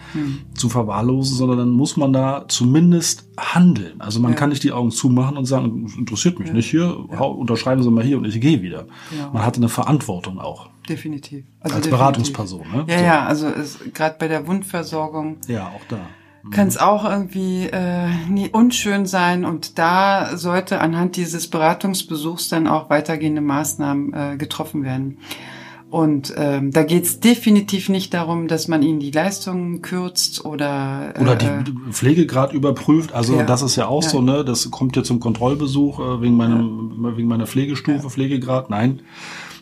zu 0.54 0.68
verwahrlosen, 0.68 1.36
sondern 1.36 1.58
dann 1.58 1.70
muss 1.70 1.96
man 1.96 2.12
da 2.12 2.44
zumindest 2.48 3.28
handeln. 3.38 4.00
Also 4.00 4.20
man 4.20 4.32
Ja. 4.32 4.36
kann 4.36 4.50
nicht 4.50 4.62
die 4.62 4.72
Augen 4.72 4.90
zumachen 4.90 5.36
und 5.36 5.46
sagen, 5.46 5.84
"Das 5.84 5.96
interessiert 5.96 6.38
mich 6.38 6.52
nicht 6.52 6.70
hier, 6.70 6.96
hau- 7.18 7.32
unterschreiben 7.32 7.82
Sie 7.82 7.90
mal 7.90 8.04
hier 8.04 8.18
und 8.18 8.24
ich 8.26 8.40
gehe 8.40 8.62
wieder. 8.62 8.86
Genau. 9.10 9.32
Man 9.32 9.44
hat 9.44 9.56
eine 9.56 9.68
Verantwortung 9.68 10.38
auch. 10.38 10.68
Definitiv. 10.88 11.44
Also 11.60 11.76
Als 11.76 11.84
definitiv. 11.84 11.90
Beratungsperson, 11.90 12.60
ne? 12.72 12.84
Ja, 12.88 12.98
So. 12.98 13.04
ja, 13.04 13.24
also 13.26 13.46
gerade 13.94 14.16
bei 14.18 14.28
der 14.28 14.46
Wundversorgung 14.46 15.36
Ja, 15.48 15.68
auch 15.68 15.84
da. 15.88 15.98
Kann 16.50 16.66
es 16.68 16.76
auch 16.76 17.04
irgendwie 17.08 17.66
äh, 17.66 18.08
nie 18.28 18.48
unschön 18.50 19.06
sein 19.06 19.44
und 19.44 19.78
da 19.78 20.36
sollte 20.36 20.80
anhand 20.80 21.16
dieses 21.16 21.48
Beratungsbesuchs 21.48 22.48
dann 22.48 22.66
auch 22.66 22.90
weitergehende 22.90 23.40
Maßnahmen 23.40 24.12
äh, 24.12 24.36
getroffen 24.36 24.82
werden. 24.82 25.18
Und 25.88 26.32
ähm, 26.38 26.70
da 26.72 26.84
geht 26.84 27.04
es 27.04 27.20
definitiv 27.20 27.90
nicht 27.90 28.14
darum, 28.14 28.48
dass 28.48 28.66
man 28.66 28.82
ihnen 28.82 28.98
die 28.98 29.10
Leistungen 29.10 29.82
kürzt 29.82 30.42
oder 30.44 31.12
Oder 31.20 31.34
äh, 31.34 31.64
die 31.64 31.74
Pflegegrad 31.92 32.54
überprüft. 32.54 33.12
Also 33.12 33.36
Ja. 33.36 33.42
das 33.44 33.60
ist 33.60 33.76
ja 33.76 33.88
auch 33.88 34.02
Ja. 34.02 34.08
so, 34.08 34.22
ne? 34.22 34.42
Das 34.42 34.70
kommt 34.70 34.96
ja 34.96 35.02
zum 35.02 35.20
Kontrollbesuch 35.20 36.00
äh, 36.00 36.22
wegen 36.22 36.34
meinem, 36.38 37.14
wegen 37.14 37.28
meiner 37.28 37.46
Pflegestufe, 37.46 38.08
Pflegegrad. 38.08 38.70
Nein, 38.70 39.02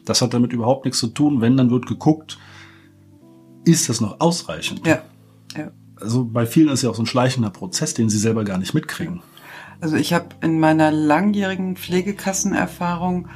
das 0.05 0.23
hat 0.23 0.33
damit 0.33 0.53
überhaupt 0.53 0.85
nichts 0.85 1.01
zu 1.01 1.09
tun. 1.09 1.41
Wenn, 1.41 1.57
dann 1.57 1.71
wird 1.73 1.87
geguckt, 1.87 2.39
ist 3.65 3.89
das 3.89 4.01
noch 4.01 4.21
ausreichend? 4.21 4.87
ja, 4.87 5.01
ja. 5.57 5.73
Also 6.01 6.25
bei 6.25 6.47
vielen 6.47 6.69
ist 6.69 6.83
ja 6.83 6.91
auch 6.91 6.95
so 6.95 7.03
ein 7.03 7.07
schleichender 7.07 7.51
Prozess, 7.51 7.95
den 7.95 8.09
sie 8.09 8.19
selber 8.19 8.45
gar 8.45 8.59
nicht 8.59 8.75
mitkriegen. 8.75 9.23
Also 9.81 9.97
ich 9.97 10.13
habe 10.13 10.27
in 10.43 10.61
meiner 10.61 10.91
langjährigen 10.91 11.77
Pflegekassenerfahrung 11.77 13.29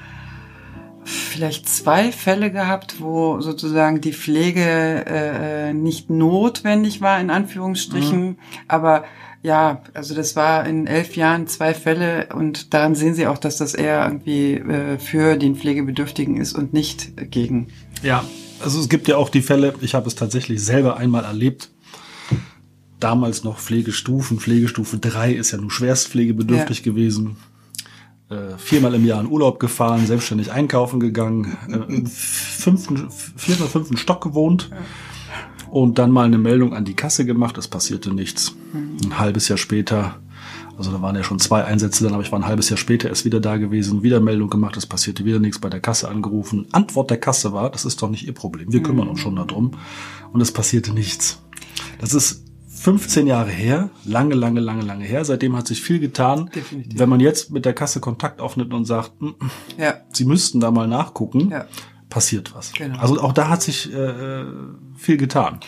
vielleicht 1.04 1.68
zwei 1.68 2.12
Fälle 2.12 2.50
gehabt, 2.50 3.00
wo 3.00 3.40
sozusagen 3.40 4.00
die 4.00 4.12
Pflege 4.12 5.04
äh, 5.06 5.72
nicht 5.74 6.10
notwendig 6.10 7.00
war, 7.00 7.20
in 7.20 7.30
Anführungsstrichen. 7.30 8.38
Aber 8.68 9.04
ja, 9.42 9.82
also 9.92 10.14
das 10.14 10.36
war 10.36 10.66
in 10.66 10.86
elf 10.86 11.16
Jahren 11.16 11.46
zwei 11.46 11.74
Fälle 11.74 12.28
und 12.34 12.72
daran 12.72 12.94
sehen 12.94 13.14
Sie 13.14 13.26
auch, 13.26 13.36
dass 13.36 13.58
das 13.58 13.74
eher 13.74 14.04
irgendwie 14.06 14.54
äh, 14.54 14.98
für 14.98 15.36
den 15.36 15.56
Pflegebedürftigen 15.56 16.38
ist 16.38 16.54
und 16.54 16.72
nicht 16.72 17.30
gegen. 17.30 17.68
Ja, 18.02 18.24
also 18.60 18.80
es 18.80 18.88
gibt 18.88 19.06
ja 19.06 19.18
auch 19.18 19.28
die 19.28 19.42
Fälle, 19.42 19.74
ich 19.82 19.94
habe 19.94 20.08
es 20.08 20.14
tatsächlich 20.14 20.64
selber 20.64 20.96
einmal 20.96 21.24
erlebt, 21.24 21.70
damals 23.04 23.44
noch 23.44 23.58
Pflegestufen, 23.58 24.40
Pflegestufe 24.40 24.98
3 24.98 25.32
ist 25.34 25.50
ja 25.52 25.58
nun 25.58 25.70
schwerst 25.70 26.08
pflegebedürftig 26.08 26.78
Ja. 26.78 26.84
gewesen. 26.84 27.36
Äh, 28.30 28.56
viermal 28.56 28.94
im 28.94 29.04
Jahr 29.04 29.20
in 29.20 29.26
Urlaub 29.28 29.60
gefahren, 29.60 30.06
selbstständig 30.06 30.50
einkaufen 30.50 30.98
gegangen, 30.98 31.56
äh, 31.68 31.76
im 31.94 32.06
fünften, 32.06 33.10
vierten 33.36 33.62
oder 33.62 33.70
fünften 33.70 33.96
Stock 33.98 34.22
gewohnt 34.22 34.70
und 35.70 35.98
dann 35.98 36.10
mal 36.10 36.24
eine 36.24 36.38
Meldung 36.38 36.72
an 36.72 36.86
die 36.86 36.94
Kasse 36.94 37.26
gemacht, 37.26 37.58
es 37.58 37.68
passierte 37.68 38.12
nichts. 38.14 38.54
Ein 39.04 39.18
halbes 39.18 39.48
Jahr 39.48 39.58
später 39.58 40.16
Also 40.76 40.90
da 40.90 41.00
waren 41.00 41.14
ja 41.14 41.22
schon 41.22 41.38
zwei 41.38 41.64
Einsätze, 41.64 42.02
dann 42.02 42.14
aber 42.14 42.22
ich 42.24 42.32
war 42.32 42.38
ein 42.40 42.46
halbes 42.46 42.68
Jahr 42.68 42.76
später 42.78 43.08
erst 43.08 43.24
wieder 43.24 43.38
da 43.40 43.58
gewesen, 43.58 44.02
wieder 44.02 44.18
Meldung 44.20 44.50
gemacht, 44.50 44.76
es 44.76 44.86
passierte 44.86 45.24
wieder 45.24 45.38
nichts, 45.38 45.60
bei 45.60 45.68
der 45.70 45.78
Kasse 45.80 46.08
angerufen. 46.08 46.66
Antwort 46.72 47.10
der 47.10 47.18
Kasse 47.20 47.52
war, 47.52 47.70
das 47.70 47.84
ist 47.84 48.02
doch 48.02 48.10
nicht 48.10 48.26
ihr 48.26 48.34
Problem, 48.34 48.72
wir 48.72 48.82
kümmern 48.82 49.06
uns 49.08 49.20
schon 49.20 49.36
darum. 49.36 49.70
Und 50.32 50.40
es 50.40 50.50
passierte 50.50 50.92
nichts. 50.92 51.40
Das 52.00 52.12
ist 52.12 52.42
15 52.84 53.26
Jahre 53.26 53.48
her, 53.48 53.88
lange, 54.04 54.34
lange, 54.34 54.60
lange, 54.60 54.82
lange 54.82 55.04
her. 55.06 55.24
Seitdem 55.24 55.56
hat 55.56 55.66
sich 55.66 55.80
viel 55.80 56.00
getan. 56.00 56.50
Definitiv. 56.54 56.98
Wenn 56.98 57.08
man 57.08 57.18
jetzt 57.18 57.50
mit 57.50 57.64
der 57.64 57.72
Kasse 57.72 57.98
Kontakt 57.98 58.42
aufnimmt 58.42 58.74
und 58.74 58.84
sagt, 58.84 59.22
"Mm, 59.22 59.30
Ja. 59.78 59.94
Sie 60.12 60.26
müssten 60.26 60.60
da 60.60 60.70
mal 60.70 60.86
nachgucken, 60.86 61.48
Ja. 61.50 61.64
passiert 62.10 62.54
was. 62.54 62.74
Genau. 62.74 62.98
Also 62.98 63.18
auch 63.22 63.32
da 63.32 63.48
hat 63.48 63.62
sich 63.62 63.90
äh, 63.90 64.44
viel 64.98 65.16
getan. 65.16 65.60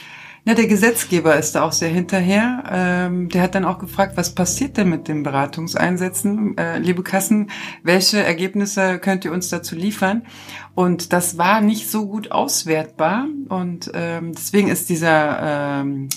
Na, 0.45 0.53
der 0.53 0.67
Gesetzgeber 0.67 1.37
ist 1.37 1.55
da 1.55 1.63
auch 1.63 1.73
sehr 1.73 1.89
hinterher. 1.89 2.63
Ähm, 2.71 3.31
der 3.31 3.41
hat 3.43 3.55
dann 3.55 3.65
auch 3.65 3.79
gefragt, 3.79 4.19
was 4.19 4.35
passiert 4.35 4.77
denn 4.77 4.91
mit 4.91 5.09
den 5.09 5.23
Beratungseinsätzen? 5.23 6.57
Äh, 6.59 6.79
liebe 6.81 7.03
Kassen, 7.03 7.51
welche 7.83 8.23
Ergebnisse 8.23 8.99
könnt 8.99 9.25
ihr 9.25 9.33
uns 9.33 9.49
dazu 9.49 9.75
liefern? 9.75 10.23
Und 10.75 11.15
das 11.15 11.39
war 11.39 11.63
nicht 11.63 11.91
so 11.91 12.07
gut 12.07 12.31
auswertbar. 12.31 13.25
Und 13.49 13.91
ähm, 13.95 14.35
deswegen 14.35 14.69
ist 14.69 14.91
dieser 14.91 15.81
ähm, 15.81 16.11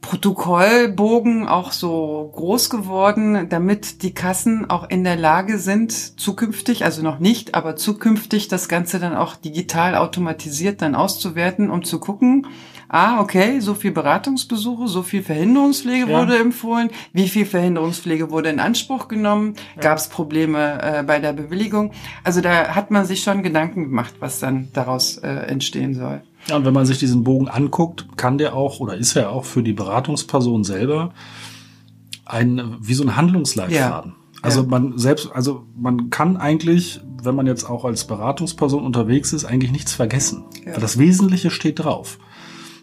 Protokollbogen 0.00 1.46
auch 1.46 1.72
so 1.72 2.30
groß 2.34 2.70
geworden, 2.70 3.48
damit 3.48 4.02
die 4.02 4.14
Kassen 4.14 4.68
auch 4.68 4.88
in 4.88 5.04
der 5.04 5.16
Lage 5.16 5.58
sind, 5.58 6.18
zukünftig, 6.18 6.84
also 6.84 7.02
noch 7.02 7.18
nicht, 7.18 7.54
aber 7.54 7.76
zukünftig 7.76 8.48
das 8.48 8.68
Ganze 8.68 8.98
dann 8.98 9.14
auch 9.14 9.36
digital 9.36 9.94
automatisiert 9.94 10.80
dann 10.82 10.94
auszuwerten, 10.94 11.70
um 11.70 11.84
zu 11.84 12.00
gucken, 12.00 12.46
ah, 12.88 13.20
okay, 13.20 13.60
so 13.60 13.74
viel 13.74 13.92
Beratungsbesuche, 13.92 14.88
so 14.88 15.02
viel 15.02 15.22
Verhinderungspflege 15.22 16.10
Ja. 16.10 16.18
wurde 16.18 16.38
empfohlen, 16.38 16.90
wie 17.12 17.28
viel 17.28 17.46
Verhinderungspflege 17.46 18.30
wurde 18.30 18.48
in 18.48 18.58
Anspruch 18.58 19.06
genommen, 19.06 19.54
gab 19.80 19.98
es 19.98 20.08
Probleme 20.08 20.82
äh, 20.82 21.02
bei 21.02 21.20
der 21.20 21.32
Bewilligung. 21.32 21.92
Also 22.24 22.40
da 22.40 22.74
hat 22.74 22.90
man 22.90 23.04
sich 23.04 23.22
schon 23.22 23.42
Gedanken 23.42 23.84
gemacht, 23.84 24.14
was 24.18 24.40
dann 24.40 24.68
daraus 24.72 25.18
äh, 25.18 25.28
entstehen 25.28 25.94
soll. 25.94 26.22
Ja, 26.48 26.56
und 26.56 26.64
wenn 26.64 26.74
man 26.74 26.86
sich 26.86 26.98
diesen 26.98 27.22
Bogen 27.24 27.48
anguckt, 27.48 28.06
kann 28.16 28.38
der 28.38 28.54
auch 28.54 28.80
oder 28.80 28.96
ist 28.96 29.14
er 29.16 29.30
auch 29.30 29.44
für 29.44 29.62
die 29.62 29.72
Beratungsperson 29.72 30.64
selber 30.64 31.12
ein 32.24 32.76
wie 32.80 32.94
so 32.94 33.04
ein 33.04 33.16
Handlungsleitfaden. 33.16 34.12
Ja. 34.12 34.16
Also 34.42 34.62
Ja. 34.62 34.66
man 34.68 34.98
selbst, 34.98 35.30
also 35.32 35.64
man 35.76 36.10
kann 36.10 36.36
eigentlich, 36.36 37.00
wenn 37.22 37.34
man 37.34 37.46
jetzt 37.46 37.64
auch 37.68 37.84
als 37.84 38.06
Beratungsperson 38.06 38.84
unterwegs 38.84 39.32
ist, 39.32 39.44
eigentlich 39.44 39.72
nichts 39.72 39.92
vergessen. 39.92 40.44
Ja. 40.64 40.74
Weil 40.74 40.80
das 40.80 40.98
Wesentliche 40.98 41.50
steht 41.50 41.80
drauf. 41.80 42.18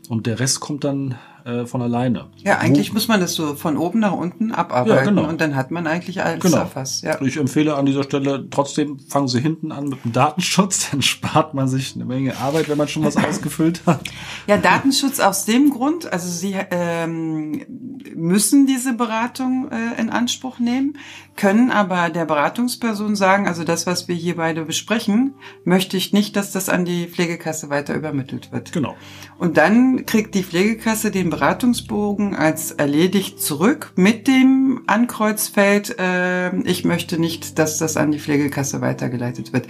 Und 0.10 0.28
der 0.28 0.40
Rest 0.40 0.60
kommt 0.60 0.84
dann 0.84 1.16
äh, 1.48 1.66
von 1.66 1.82
alleine. 1.82 2.25
Ja, 2.44 2.58
eigentlich 2.58 2.89
Wo- 2.92 2.96
muss 2.96 3.08
man 3.08 3.20
das 3.22 3.34
so 3.34 3.56
von 3.56 3.77
oben 3.77 4.00
nach 4.00 4.12
unten 4.12 4.51
abarbeiten 4.51 4.96
Ja, 4.98 5.04
genau. 5.04 5.27
und 5.30 5.39
dann 5.42 5.56
hat 5.56 5.72
man 5.72 5.88
eigentlich 5.88 6.22
alles 6.24 6.42
Genau. 6.44 6.58
erfasst. 6.58 7.04
Ja. 7.04 7.22
Ich 7.22 7.38
empfehle 7.38 7.75
an 7.75 7.86
dieser 7.86 8.04
Stelle 8.04 8.48
trotzdem, 8.50 9.00
fangen 9.00 9.27
Sie 9.27 9.39
hinten 9.39 9.72
an 9.72 9.89
mit 9.89 10.04
dem 10.04 10.12
Datenschutz, 10.13 10.89
dann 10.92 11.01
spart 11.01 11.54
man 11.54 11.68
sich 11.68 11.96
eine 11.96 12.06
Menge 12.06 12.38
Arbeit, 12.38 12.70
wenn 12.70 12.77
man 12.77 12.88
schon 12.88 13.04
was 13.04 13.18
ausgefüllt 13.27 13.82
hat. 13.86 14.01
ja, 14.48 14.58
Datenschutz 14.58 15.20
aus 15.20 15.46
dem 15.46 15.70
Grund, 15.70 16.12
also 16.12 16.27
Sie 16.27 16.56
ähm, 16.72 17.63
müssen 18.16 18.66
diese 18.68 18.94
Beratung 18.94 19.70
äh, 19.72 20.00
in 20.01 20.10
Anspruch 20.10 20.60
nehmen, 20.60 20.98
können 21.36 21.72
aber 21.72 22.10
der 22.10 22.25
Beratungsperson 22.25 23.16
sagen, 23.16 23.48
also 23.48 23.63
das, 23.63 23.86
was 23.86 24.08
wir 24.08 24.16
hier 24.16 24.36
beide 24.38 24.66
besprechen, 24.66 25.36
möchte 25.63 25.96
ich 25.96 26.12
nicht, 26.12 26.36
dass 26.36 26.51
das 26.51 26.68
an 26.68 26.84
die 26.84 27.06
Pflegekasse 27.06 27.70
weiter 27.70 27.94
übermittelt 27.96 28.51
wird. 28.51 28.72
Genau. 28.72 28.96
Und 29.38 29.58
dann 29.58 30.06
kriegt 30.08 30.34
die 30.34 30.44
Pflegekasse 30.44 31.12
den 31.12 31.30
Beratungsbogen 31.38 32.36
als 32.36 32.72
erledigt 32.72 33.39
zurück 33.39 33.91
mit 33.96 34.27
dem 34.27 34.82
Ankreuzfeld, 34.88 36.00
äh, 36.00 36.56
ich 36.62 36.84
möchte 36.84 37.20
nicht, 37.20 37.60
dass 37.60 37.77
das 37.77 37.96
an 37.96 38.12
die 38.12 38.17
Pflegekasse 38.17 38.82
weitergeleitet 38.82 39.53
wird. 39.53 39.67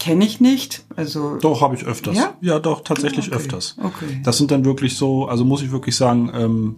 Kenne 0.00 0.24
ich 0.24 0.40
nicht. 0.40 0.84
Also 0.96 1.38
Doch, 1.38 1.60
habe 1.60 1.76
ich 1.76 1.84
öfters. 1.84 2.16
Ja? 2.16 2.34
ja 2.40 2.58
doch, 2.58 2.82
tatsächlich 2.82 3.28
Okay. 3.28 3.36
öfters. 3.36 3.76
Okay. 3.80 4.20
Das 4.24 4.36
sind 4.36 4.50
dann 4.50 4.64
wirklich 4.64 4.96
so, 4.96 5.28
also 5.28 5.44
muss 5.44 5.62
ich 5.62 5.70
wirklich 5.70 5.94
sagen, 5.94 6.28
ähm, 6.34 6.76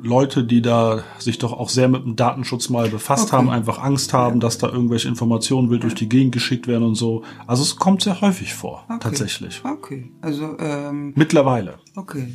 Leute, 0.00 0.44
die 0.44 0.62
da 0.62 1.02
sich 1.18 1.38
doch 1.38 1.52
auch 1.52 1.68
sehr 1.68 1.88
mit 1.88 2.04
dem 2.04 2.16
Datenschutz 2.16 2.68
mal 2.68 2.88
befasst 2.88 3.28
Okay. 3.28 3.36
haben, 3.36 3.50
einfach 3.50 3.78
Angst 3.82 4.12
haben, 4.12 4.40
dass 4.40 4.58
da 4.58 4.68
irgendwelche 4.68 5.08
Informationen 5.08 5.70
wild 5.70 5.82
durch 5.82 5.94
die 5.94 6.08
Gegend 6.08 6.32
geschickt 6.32 6.66
werden 6.68 6.84
und 6.84 6.94
so. 6.94 7.22
Also 7.46 7.62
es 7.62 7.76
kommt 7.76 8.02
sehr 8.02 8.20
häufig 8.20 8.54
vor, 8.54 8.84
Okay. 8.88 8.98
tatsächlich. 9.00 9.60
Okay. 9.64 10.10
Also 10.20 10.56
ähm, 10.58 11.12
Mittlerweile. 11.16 11.74
okay. 11.96 12.28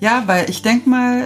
Ja, 0.00 0.24
weil 0.26 0.50
ich 0.50 0.62
denk 0.62 0.88
mal, 0.88 1.20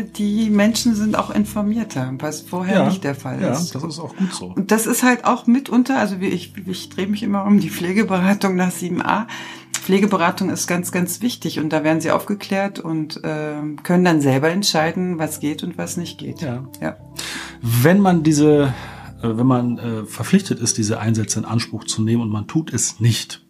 äh, 0.00 0.04
die 0.16 0.50
Menschen 0.50 0.96
sind 0.96 1.16
auch 1.16 1.30
informierter, 1.30 2.12
was 2.18 2.40
vorher 2.40 2.84
nicht 2.88 3.04
der 3.04 3.14
Fall 3.14 3.40
ja, 3.40 3.52
ist. 3.52 3.76
das 3.76 3.84
ist 3.84 4.00
auch 4.00 4.16
gut 4.16 4.34
so. 4.34 4.46
Und 4.56 4.72
das 4.72 4.86
ist 4.88 5.04
halt 5.04 5.24
auch 5.24 5.46
mitunter, 5.46 5.96
also 5.96 6.20
wie 6.20 6.26
ich, 6.26 6.52
ich 6.66 6.88
drehe 6.88 7.06
mich 7.06 7.22
immer 7.22 7.44
um 7.44 7.60
die 7.60 7.70
Pflegeberatung 7.70 8.56
nach 8.56 8.72
7a. 8.72 9.26
Pflegeberatung 9.86 10.50
ist 10.50 10.66
ganz, 10.66 10.90
ganz 10.90 11.22
wichtig 11.22 11.60
und 11.60 11.72
da 11.72 11.84
werden 11.84 12.00
sie 12.00 12.10
aufgeklärt 12.10 12.80
und 12.80 13.20
ähm, 13.22 13.84
können 13.84 14.04
dann 14.04 14.20
selber 14.20 14.50
entscheiden, 14.50 15.20
was 15.20 15.38
geht 15.38 15.62
und 15.62 15.78
was 15.78 15.96
nicht 15.96 16.18
geht. 16.18 16.40
Ja. 16.40 16.64
ja. 16.80 16.96
Wenn 17.62 18.00
man 18.00 18.24
diese, 18.24 18.74
äh, 19.22 19.28
wenn 19.28 19.46
man 19.46 19.78
äh, 19.78 20.04
verpflichtet 20.04 20.58
ist, 20.58 20.76
diese 20.76 20.98
Einsätze 20.98 21.38
in 21.38 21.44
Anspruch 21.44 21.84
zu 21.84 22.02
nehmen 22.02 22.20
und 22.22 22.30
man 22.30 22.48
tut 22.48 22.72
es 22.72 22.98
nicht, 22.98 23.46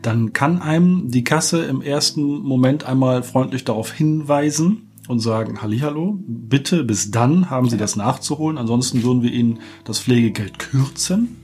dann 0.00 0.32
kann 0.32 0.62
einem 0.62 1.10
die 1.10 1.24
Kasse 1.24 1.62
im 1.66 1.82
ersten 1.82 2.22
Moment 2.22 2.84
einmal 2.84 3.22
freundlich 3.22 3.64
darauf 3.64 3.92
hinweisen 3.92 4.88
und 5.08 5.18
sagen, 5.18 5.60
Hallihallo, 5.60 6.18
bitte 6.26 6.84
bis 6.84 7.10
dann 7.10 7.50
haben 7.50 7.68
Sie 7.68 7.76
das 7.76 7.96
nachzuholen, 7.96 8.56
ansonsten 8.56 9.02
würden 9.02 9.22
wir 9.22 9.30
Ihnen 9.30 9.58
das 9.84 9.98
Pflegegeld 9.98 10.58
kürzen. 10.58 11.36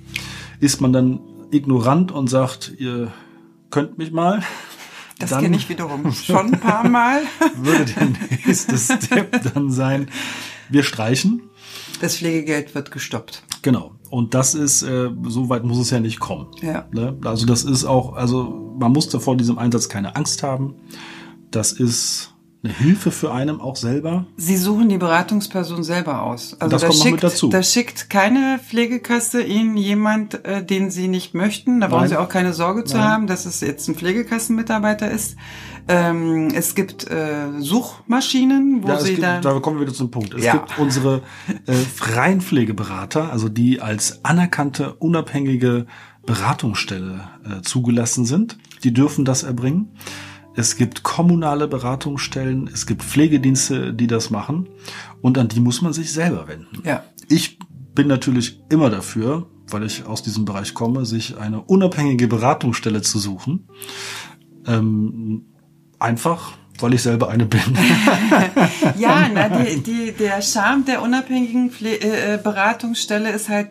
Ist 0.58 0.80
man 0.80 0.94
dann 0.94 1.20
ignorant 1.50 2.12
und 2.12 2.30
sagt, 2.30 2.72
ihr 2.78 3.12
könnt 3.70 3.98
mich 3.98 4.12
mal, 4.12 4.42
Das 5.18 5.30
Dann- 5.30 5.42
kenne 5.44 5.56
ich 5.56 5.68
wiederum 5.70 6.12
schon 6.12 6.52
ein 6.52 6.60
paar 6.60 6.86
Mal. 6.88 7.22
würde 7.56 7.86
der 7.86 8.08
nächste 8.44 8.76
Step 8.76 9.54
dann 9.54 9.70
sein, 9.70 10.08
wir 10.68 10.82
streichen. 10.82 11.42
Das 12.00 12.18
Pflegegeld 12.18 12.74
wird 12.74 12.90
gestoppt. 12.90 13.42
Genau. 13.62 13.92
Und 14.10 14.34
das 14.34 14.54
ist, 14.54 14.82
äh, 14.82 15.08
so 15.26 15.48
weit 15.48 15.64
muss 15.64 15.78
es 15.78 15.88
ja 15.90 16.00
nicht 16.00 16.20
kommen. 16.20 16.48
Ja. 16.60 16.86
Ne? 16.92 17.16
Also 17.24 17.46
das 17.46 17.64
ist 17.64 17.84
auch, 17.86 18.14
also 18.14 18.74
man 18.78 18.92
musste 18.92 19.18
vor 19.18 19.36
diesem 19.36 19.58
Einsatz 19.58 19.88
keine 19.88 20.14
Angst 20.16 20.42
haben. 20.42 20.74
Das 21.50 21.72
ist 21.72 22.34
eine 22.66 22.74
Hilfe 22.74 23.10
für 23.10 23.32
einem 23.32 23.60
auch 23.60 23.76
selber. 23.76 24.26
Sie 24.36 24.56
suchen 24.56 24.88
die 24.88 24.98
Beratungsperson 24.98 25.84
selber 25.84 26.22
aus. 26.22 26.56
Also 26.58 26.70
Das 26.70 26.82
da 26.82 26.88
kommt 26.88 27.00
schickt, 27.00 27.12
mit 27.14 27.22
dazu. 27.22 27.48
Da 27.48 27.62
schickt 27.62 28.10
keine 28.10 28.58
Pflegekasse 28.58 29.42
Ihnen 29.42 29.76
jemand, 29.76 30.44
äh, 30.44 30.64
den 30.64 30.90
Sie 30.90 31.08
nicht 31.08 31.34
möchten. 31.34 31.80
Da 31.80 31.86
brauchen 31.88 32.00
Nein. 32.00 32.08
Sie 32.10 32.16
auch 32.16 32.28
keine 32.28 32.52
Sorge 32.52 32.84
zu 32.84 32.96
Nein. 32.96 33.06
haben, 33.08 33.26
dass 33.26 33.46
es 33.46 33.60
jetzt 33.60 33.88
ein 33.88 33.94
Pflegekassenmitarbeiter 33.94 35.10
ist. 35.10 35.36
Ähm, 35.88 36.48
es 36.54 36.74
gibt 36.74 37.08
äh, 37.08 37.46
Suchmaschinen, 37.60 38.82
wo 38.82 38.88
Ja, 38.88 38.98
Sie 39.00 39.10
gibt, 39.10 39.22
dann 39.22 39.42
da 39.42 39.58
kommen 39.60 39.76
wir 39.78 39.86
wieder 39.86 39.94
zum 39.94 40.10
Punkt. 40.10 40.34
Es 40.34 40.44
Ja. 40.44 40.54
gibt 40.54 40.78
unsere 40.78 41.22
äh, 41.66 41.72
freien 41.72 42.40
Pflegeberater, 42.40 43.30
also 43.32 43.48
die 43.48 43.80
als 43.80 44.24
anerkannte, 44.24 44.94
unabhängige 44.94 45.86
Beratungsstelle 46.26 47.20
äh, 47.44 47.62
zugelassen 47.62 48.24
sind. 48.24 48.58
Die 48.82 48.92
dürfen 48.92 49.24
das 49.24 49.44
erbringen. 49.44 49.92
Es 50.56 50.76
gibt 50.76 51.02
kommunale 51.02 51.68
Beratungsstellen, 51.68 52.68
es 52.72 52.86
gibt 52.86 53.02
Pflegedienste, 53.02 53.92
die 53.92 54.06
das 54.06 54.30
machen. 54.30 54.68
Und 55.20 55.38
an 55.38 55.48
die 55.48 55.60
muss 55.60 55.82
man 55.82 55.92
sich 55.92 56.12
selber 56.12 56.48
wenden. 56.48 56.82
ja. 56.84 57.04
Ich 57.28 57.58
bin 57.94 58.06
natürlich 58.06 58.60
immer 58.68 58.88
dafür, 58.88 59.48
weil 59.68 59.82
ich 59.82 60.06
aus 60.06 60.22
diesem 60.22 60.44
Bereich 60.44 60.74
komme, 60.74 61.04
sich 61.04 61.38
eine 61.38 61.60
unabhängige 61.62 62.28
Beratungsstelle 62.28 63.02
zu 63.02 63.18
suchen. 63.18 63.68
Ähm, 64.66 65.46
einfach, 65.98 66.52
weil 66.78 66.94
ich 66.94 67.02
selber 67.02 67.30
eine 67.30 67.46
bin. 67.46 67.60
Ja, 68.98 69.28
na, 69.32 69.48
die, 69.48 69.82
die, 69.82 70.12
der 70.12 70.40
Charme 70.42 70.84
der 70.84 71.02
unabhängigen 71.02 71.70
Pfle 71.70 72.00
äh, 72.00 72.34
äh, 72.34 72.38
Beratungsstelle 72.38 73.30
ist 73.30 73.48
halt, 73.48 73.70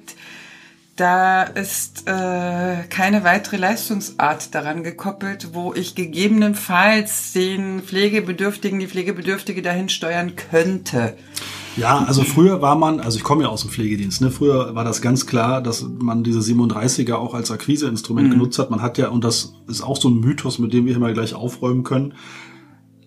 da 0.96 1.44
ist 1.44 2.08
äh, 2.08 2.84
keine 2.90 3.24
weitere 3.26 3.58
Leistungsart 3.58 4.56
daran 4.56 4.82
gekoppelt, 4.84 5.50
wo 5.54 5.74
ich 5.74 5.94
gegebenenfalls 5.94 7.34
den 7.34 7.82
Pflegebedürftigen, 7.82 8.80
die 8.80 8.88
Pflegebedürftige 8.88 9.62
dahin 9.62 9.90
steuern 9.90 10.34
könnte. 10.36 11.18
Ja, 11.76 12.06
also 12.08 12.24
früher 12.24 12.62
war 12.62 12.78
man, 12.78 13.02
also 13.02 13.18
ich 13.18 13.26
komme 13.26 13.44
ja 13.44 13.50
aus 13.50 13.62
dem 13.62 13.70
Pflegedienst, 13.70 14.22
ne? 14.22 14.32
früher 14.32 14.76
war 14.76 14.86
das 14.86 15.02
ganz 15.02 15.28
klar, 15.28 15.62
dass 15.62 15.86
man 16.00 16.24
diese 16.24 16.40
37er 16.40 17.16
auch 17.16 17.34
als 17.34 17.52
Akquiseinstrument 17.52 18.32
genutzt 18.32 18.58
hat. 18.60 18.72
Man 18.72 18.82
hat 18.82 18.98
ja, 18.98 19.10
und 19.10 19.26
das 19.26 19.54
ist 19.68 19.82
auch 19.82 20.00
so 20.00 20.08
ein 20.08 20.22
Mythos, 20.22 20.58
mit 20.60 20.72
dem 20.72 20.86
wir 20.86 20.96
immer 20.96 21.12
gleich 21.12 21.34
aufräumen 21.34 21.84
können, 21.84 22.14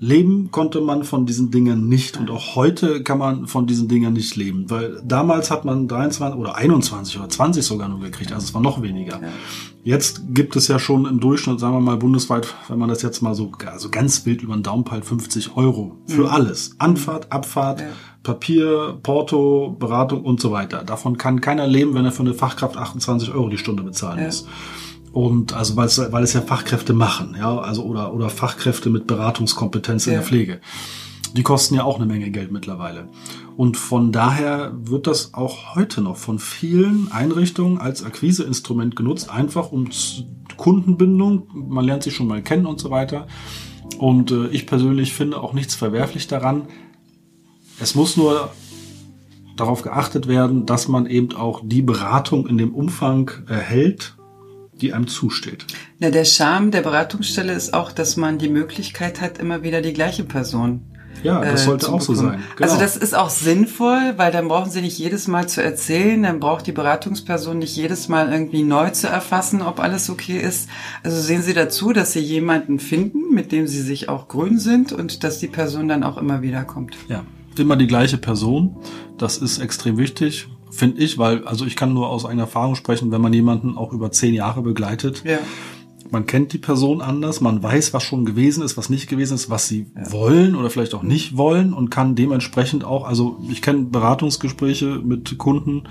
Leben 0.00 0.50
konnte 0.52 0.80
man 0.80 1.02
von 1.02 1.26
diesen 1.26 1.50
Dingen 1.50 1.88
nicht 1.88 2.18
und 2.18 2.30
auch 2.30 2.54
heute 2.54 3.02
kann 3.02 3.18
man 3.18 3.46
von 3.48 3.66
diesen 3.66 3.88
Dingen 3.88 4.12
nicht 4.12 4.36
leben, 4.36 4.70
weil 4.70 5.00
damals 5.04 5.50
hat 5.50 5.64
man 5.64 5.88
23 5.88 6.38
oder 6.38 6.54
21 6.54 7.18
oder 7.18 7.28
20 7.28 7.64
sogar 7.64 7.88
nur 7.88 8.00
gekriegt, 8.00 8.32
also 8.32 8.44
es 8.44 8.54
war 8.54 8.60
noch 8.60 8.80
weniger. 8.80 9.20
Jetzt 9.82 10.22
gibt 10.28 10.54
es 10.54 10.68
ja 10.68 10.78
schon 10.78 11.06
im 11.06 11.18
Durchschnitt, 11.18 11.58
sagen 11.58 11.74
wir 11.74 11.80
mal 11.80 11.96
bundesweit, 11.96 12.54
wenn 12.68 12.78
man 12.78 12.88
das 12.88 13.02
jetzt 13.02 13.22
mal 13.22 13.34
so 13.34 13.50
also 13.66 13.88
ganz 13.90 14.24
wild 14.26 14.42
über 14.42 14.54
den 14.54 14.62
Daumen 14.62 14.84
peilt, 14.84 15.04
50 15.04 15.56
Euro 15.56 15.96
für 16.06 16.24
mhm. 16.24 16.28
alles. 16.28 16.76
Anfahrt, 16.78 17.32
Abfahrt, 17.32 17.80
ja. 17.80 17.86
Papier, 18.22 18.98
Porto, 19.02 19.74
Beratung 19.78 20.22
und 20.22 20.40
so 20.40 20.52
weiter. 20.52 20.84
Davon 20.84 21.16
kann 21.16 21.40
keiner 21.40 21.66
leben, 21.66 21.94
wenn 21.94 22.04
er 22.04 22.12
für 22.12 22.22
eine 22.22 22.34
Fachkraft 22.34 22.76
28 22.76 23.32
Euro 23.32 23.48
die 23.48 23.58
Stunde 23.58 23.82
bezahlen 23.82 24.18
ja. 24.18 24.26
muss. 24.26 24.46
Und 25.12 25.52
also 25.52 25.76
weil 25.76 25.86
es, 25.86 25.98
weil 26.12 26.22
es 26.22 26.32
ja 26.32 26.42
Fachkräfte 26.42 26.92
machen, 26.92 27.34
ja, 27.38 27.58
also 27.58 27.82
oder, 27.84 28.12
oder 28.12 28.28
Fachkräfte 28.30 28.90
mit 28.90 29.06
Beratungskompetenz 29.06 30.06
in 30.06 30.12
ja. 30.12 30.18
der 30.18 30.26
Pflege. 30.26 30.60
Die 31.34 31.42
kosten 31.42 31.74
ja 31.74 31.84
auch 31.84 31.96
eine 31.96 32.06
Menge 32.06 32.30
Geld 32.30 32.52
mittlerweile. 32.52 33.08
Und 33.56 33.76
von 33.76 34.12
daher 34.12 34.72
wird 34.74 35.06
das 35.06 35.34
auch 35.34 35.74
heute 35.74 36.00
noch 36.00 36.16
von 36.16 36.38
vielen 36.38 37.10
Einrichtungen 37.10 37.78
als 37.78 38.04
Akquiseinstrument 38.04 38.96
genutzt, 38.96 39.30
einfach 39.30 39.72
um 39.72 39.88
Kundenbindung, 40.56 41.48
man 41.52 41.84
lernt 41.84 42.02
sich 42.02 42.14
schon 42.14 42.28
mal 42.28 42.42
kennen 42.42 42.66
und 42.66 42.80
so 42.80 42.90
weiter. 42.90 43.26
Und 43.98 44.30
äh, 44.30 44.48
ich 44.48 44.66
persönlich 44.66 45.12
finde 45.12 45.40
auch 45.40 45.54
nichts 45.54 45.74
verwerflich 45.74 46.28
daran. 46.28 46.62
Es 47.80 47.94
muss 47.94 48.16
nur 48.16 48.50
darauf 49.56 49.82
geachtet 49.82 50.28
werden, 50.28 50.66
dass 50.66 50.88
man 50.88 51.06
eben 51.06 51.34
auch 51.34 51.62
die 51.64 51.82
Beratung 51.82 52.46
in 52.46 52.58
dem 52.58 52.74
Umfang 52.74 53.30
erhält, 53.48 54.17
die 54.80 54.92
einem 54.92 55.08
zusteht. 55.08 55.66
Na, 55.98 56.10
der 56.10 56.24
Charme 56.24 56.70
der 56.70 56.82
Beratungsstelle 56.82 57.52
ist 57.52 57.74
auch, 57.74 57.92
dass 57.92 58.16
man 58.16 58.38
die 58.38 58.48
Möglichkeit 58.48 59.20
hat, 59.20 59.38
immer 59.38 59.62
wieder 59.62 59.82
die 59.82 59.92
gleiche 59.92 60.24
Person 60.24 60.82
ja, 61.22 61.40
das 61.40 61.62
äh, 61.62 61.64
sollte 61.64 61.92
auch 61.92 62.00
so 62.00 62.14
sein. 62.14 62.40
Genau. 62.56 62.68
Also 62.68 62.80
das 62.80 62.96
ist 62.96 63.14
auch 63.14 63.30
sinnvoll, 63.30 64.14
weil 64.16 64.32
dann 64.32 64.48
brauchen 64.48 64.70
Sie 64.70 64.80
nicht 64.80 64.98
jedes 64.98 65.28
Mal 65.28 65.48
zu 65.48 65.62
erzählen, 65.62 66.22
dann 66.22 66.40
braucht 66.40 66.66
die 66.66 66.72
Beratungsperson 66.72 67.58
nicht 67.58 67.76
jedes 67.76 68.08
Mal 68.08 68.32
irgendwie 68.32 68.62
neu 68.62 68.90
zu 68.90 69.08
erfassen, 69.08 69.62
ob 69.62 69.80
alles 69.80 70.10
okay 70.10 70.38
ist. 70.38 70.68
Also 71.02 71.20
sehen 71.20 71.42
Sie 71.42 71.54
dazu, 71.54 71.92
dass 71.92 72.12
Sie 72.12 72.20
jemanden 72.20 72.78
finden, 72.78 73.34
mit 73.34 73.52
dem 73.52 73.66
Sie 73.66 73.82
sich 73.82 74.08
auch 74.08 74.28
grün 74.28 74.58
sind 74.58 74.92
und 74.92 75.24
dass 75.24 75.38
die 75.38 75.48
Person 75.48 75.88
dann 75.88 76.02
auch 76.02 76.18
immer 76.18 76.42
wieder 76.42 76.64
kommt. 76.64 76.96
Ja, 77.08 77.24
immer 77.56 77.76
die 77.76 77.86
gleiche 77.86 78.18
Person. 78.18 78.76
Das 79.16 79.38
ist 79.38 79.58
extrem 79.58 79.98
wichtig 79.98 80.48
finde 80.78 81.02
ich, 81.02 81.18
weil, 81.18 81.44
also 81.44 81.66
ich 81.66 81.76
kann 81.76 81.92
nur 81.92 82.08
aus 82.08 82.24
eigener 82.24 82.44
Erfahrung 82.44 82.74
sprechen, 82.74 83.10
wenn 83.10 83.20
man 83.20 83.32
jemanden 83.32 83.76
auch 83.76 83.92
über 83.92 84.12
zehn 84.12 84.32
Jahre 84.32 84.62
begleitet. 84.62 85.24
Ja. 85.24 85.38
Man 86.10 86.24
kennt 86.24 86.54
die 86.54 86.58
Person 86.58 87.02
anders, 87.02 87.42
man 87.42 87.62
weiß, 87.62 87.92
was 87.92 88.02
schon 88.02 88.24
gewesen 88.24 88.62
ist, 88.62 88.78
was 88.78 88.88
nicht 88.88 89.08
gewesen 89.08 89.34
ist, 89.34 89.50
was 89.50 89.68
sie 89.68 89.86
ja. 89.94 90.10
wollen 90.12 90.54
oder 90.54 90.70
vielleicht 90.70 90.94
auch 90.94 91.02
nicht 91.02 91.36
wollen 91.36 91.74
und 91.74 91.90
kann 91.90 92.14
dementsprechend 92.14 92.84
auch, 92.84 93.06
also 93.06 93.38
ich 93.50 93.60
kenne 93.60 93.80
Beratungsgespräche 93.82 95.00
mit 95.04 95.36
Kunden, 95.36 95.82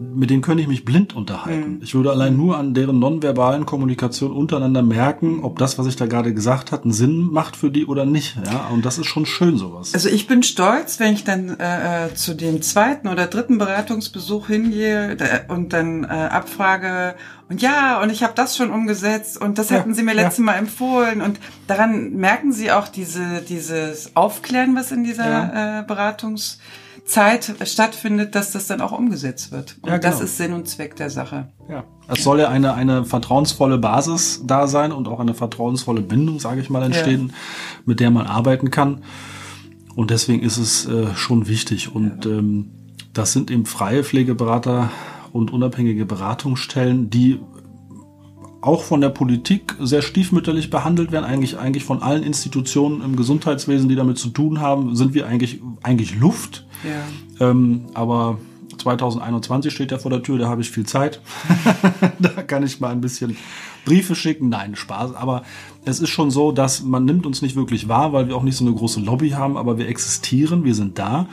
mit 0.00 0.30
denen 0.30 0.40
könnte 0.40 0.62
ich 0.62 0.68
mich 0.68 0.86
blind 0.86 1.14
unterhalten. 1.14 1.74
Mhm. 1.74 1.82
Ich 1.82 1.94
würde 1.94 2.10
allein 2.10 2.34
nur 2.34 2.56
an 2.56 2.72
deren 2.72 2.98
nonverbalen 2.98 3.66
Kommunikation 3.66 4.32
untereinander 4.32 4.82
merken, 4.82 5.40
ob 5.42 5.58
das, 5.58 5.78
was 5.78 5.86
ich 5.86 5.96
da 5.96 6.06
gerade 6.06 6.32
gesagt 6.32 6.72
habe, 6.72 6.84
einen 6.84 6.92
Sinn 6.92 7.28
macht 7.30 7.54
für 7.54 7.70
die 7.70 7.84
oder 7.84 8.06
nicht. 8.06 8.36
Ja, 8.46 8.68
und 8.72 8.86
das 8.86 8.96
ist 8.96 9.06
schon 9.06 9.26
schön 9.26 9.58
sowas. 9.58 9.92
Also 9.92 10.08
ich 10.08 10.26
bin 10.26 10.42
stolz, 10.42 11.00
wenn 11.00 11.12
ich 11.12 11.24
dann 11.24 11.58
äh, 11.60 12.06
äh 12.06 12.14
zu 12.14 12.34
dem 12.34 12.62
zweiten 12.62 13.08
oder 13.08 13.26
dritten 13.26 13.58
Beratungsbesuch 13.58 14.46
hingehe 14.46 15.16
und 15.48 15.72
dann 15.74 16.04
äh, 16.04 16.06
abfrage 16.06 17.14
und 17.50 17.60
ja, 17.60 18.00
und 18.00 18.10
ich 18.10 18.22
habe 18.22 18.32
das 18.34 18.56
schon 18.56 18.70
umgesetzt 18.70 19.38
und 19.40 19.58
das 19.58 19.70
ja, 19.70 19.78
hatten 19.78 19.92
Sie 19.92 20.02
mir 20.02 20.14
letztes 20.14 20.38
ja. 20.38 20.44
Mal 20.44 20.54
empfohlen 20.54 21.20
und 21.20 21.40
daran 21.66 22.12
merken 22.14 22.52
Sie 22.52 22.70
auch 22.70 22.88
diese 22.88 23.42
dieses 23.46 24.16
Aufklären, 24.16 24.74
was 24.76 24.92
in 24.92 25.04
dieser 25.04 25.28
ja. 25.28 25.80
äh, 25.80 25.82
Beratungs 25.82 26.58
Zeit 27.04 27.54
stattfindet, 27.64 28.34
dass 28.34 28.52
das 28.52 28.66
dann 28.66 28.80
auch 28.80 28.92
umgesetzt 28.92 29.52
wird. 29.52 29.76
Und 29.82 29.90
ja, 29.90 29.98
genau. 29.98 30.10
das 30.10 30.20
ist 30.20 30.36
Sinn 30.36 30.52
und 30.52 30.68
Zweck 30.68 30.96
der 30.96 31.10
Sache. 31.10 31.48
Ja. 31.68 31.84
Es 32.08 32.24
soll 32.24 32.40
ja 32.40 32.48
eine, 32.48 32.74
eine 32.74 33.04
vertrauensvolle 33.04 33.78
Basis 33.78 34.42
da 34.44 34.66
sein 34.66 34.92
und 34.92 35.08
auch 35.08 35.20
eine 35.20 35.34
vertrauensvolle 35.34 36.02
Bindung, 36.02 36.40
sage 36.40 36.60
ich 36.60 36.70
mal, 36.70 36.82
entstehen, 36.82 37.28
ja. 37.28 37.34
mit 37.86 38.00
der 38.00 38.10
man 38.10 38.26
arbeiten 38.26 38.70
kann. 38.70 39.02
Und 39.94 40.10
deswegen 40.10 40.42
ist 40.42 40.56
es 40.56 40.86
äh, 40.86 41.14
schon 41.14 41.48
wichtig. 41.48 41.94
Und 41.94 42.24
ja. 42.24 42.32
ähm, 42.32 42.70
das 43.12 43.32
sind 43.32 43.50
eben 43.50 43.66
freie 43.66 44.04
Pflegeberater 44.04 44.90
und 45.32 45.52
unabhängige 45.52 46.06
Beratungsstellen, 46.06 47.10
die 47.10 47.40
auch 48.60 48.82
von 48.82 49.00
der 49.00 49.08
Politik 49.08 49.74
sehr 49.80 50.02
stiefmütterlich 50.02 50.70
behandelt 50.70 51.12
werden, 51.12 51.24
eigentlich, 51.24 51.58
eigentlich 51.58 51.84
von 51.84 52.02
allen 52.02 52.22
Institutionen 52.22 53.02
im 53.02 53.16
Gesundheitswesen, 53.16 53.88
die 53.88 53.96
damit 53.96 54.18
zu 54.18 54.28
tun 54.28 54.60
haben, 54.60 54.96
sind 54.96 55.14
wir 55.14 55.26
eigentlich, 55.26 55.60
eigentlich 55.82 56.16
Luft. 56.16 56.66
Ja. 56.84 57.48
Ähm, 57.48 57.86
aber 57.94 58.38
2021 58.78 59.72
steht 59.72 59.92
ja 59.92 59.98
vor 59.98 60.10
der 60.10 60.22
Tür, 60.22 60.38
da 60.38 60.48
habe 60.48 60.60
ich 60.60 60.70
viel 60.70 60.86
Zeit. 60.86 61.20
da 62.18 62.28
kann 62.42 62.62
ich 62.62 62.80
mal 62.80 62.90
ein 62.90 63.00
bisschen 63.00 63.36
Briefe 63.84 64.14
schicken. 64.14 64.48
Nein, 64.48 64.76
Spaß. 64.76 65.14
Aber 65.14 65.42
es 65.84 66.00
ist 66.00 66.10
schon 66.10 66.30
so, 66.30 66.52
dass 66.52 66.82
man 66.82 67.04
nimmt 67.04 67.26
uns 67.26 67.42
nicht 67.42 67.56
wirklich 67.56 67.88
wahr, 67.88 68.12
weil 68.12 68.28
wir 68.28 68.36
auch 68.36 68.42
nicht 68.42 68.56
so 68.56 68.64
eine 68.64 68.74
große 68.74 69.00
Lobby 69.00 69.30
haben, 69.30 69.56
aber 69.56 69.78
wir 69.78 69.88
existieren, 69.88 70.64
wir 70.64 70.74
sind 70.74 70.98
da. 70.98 71.28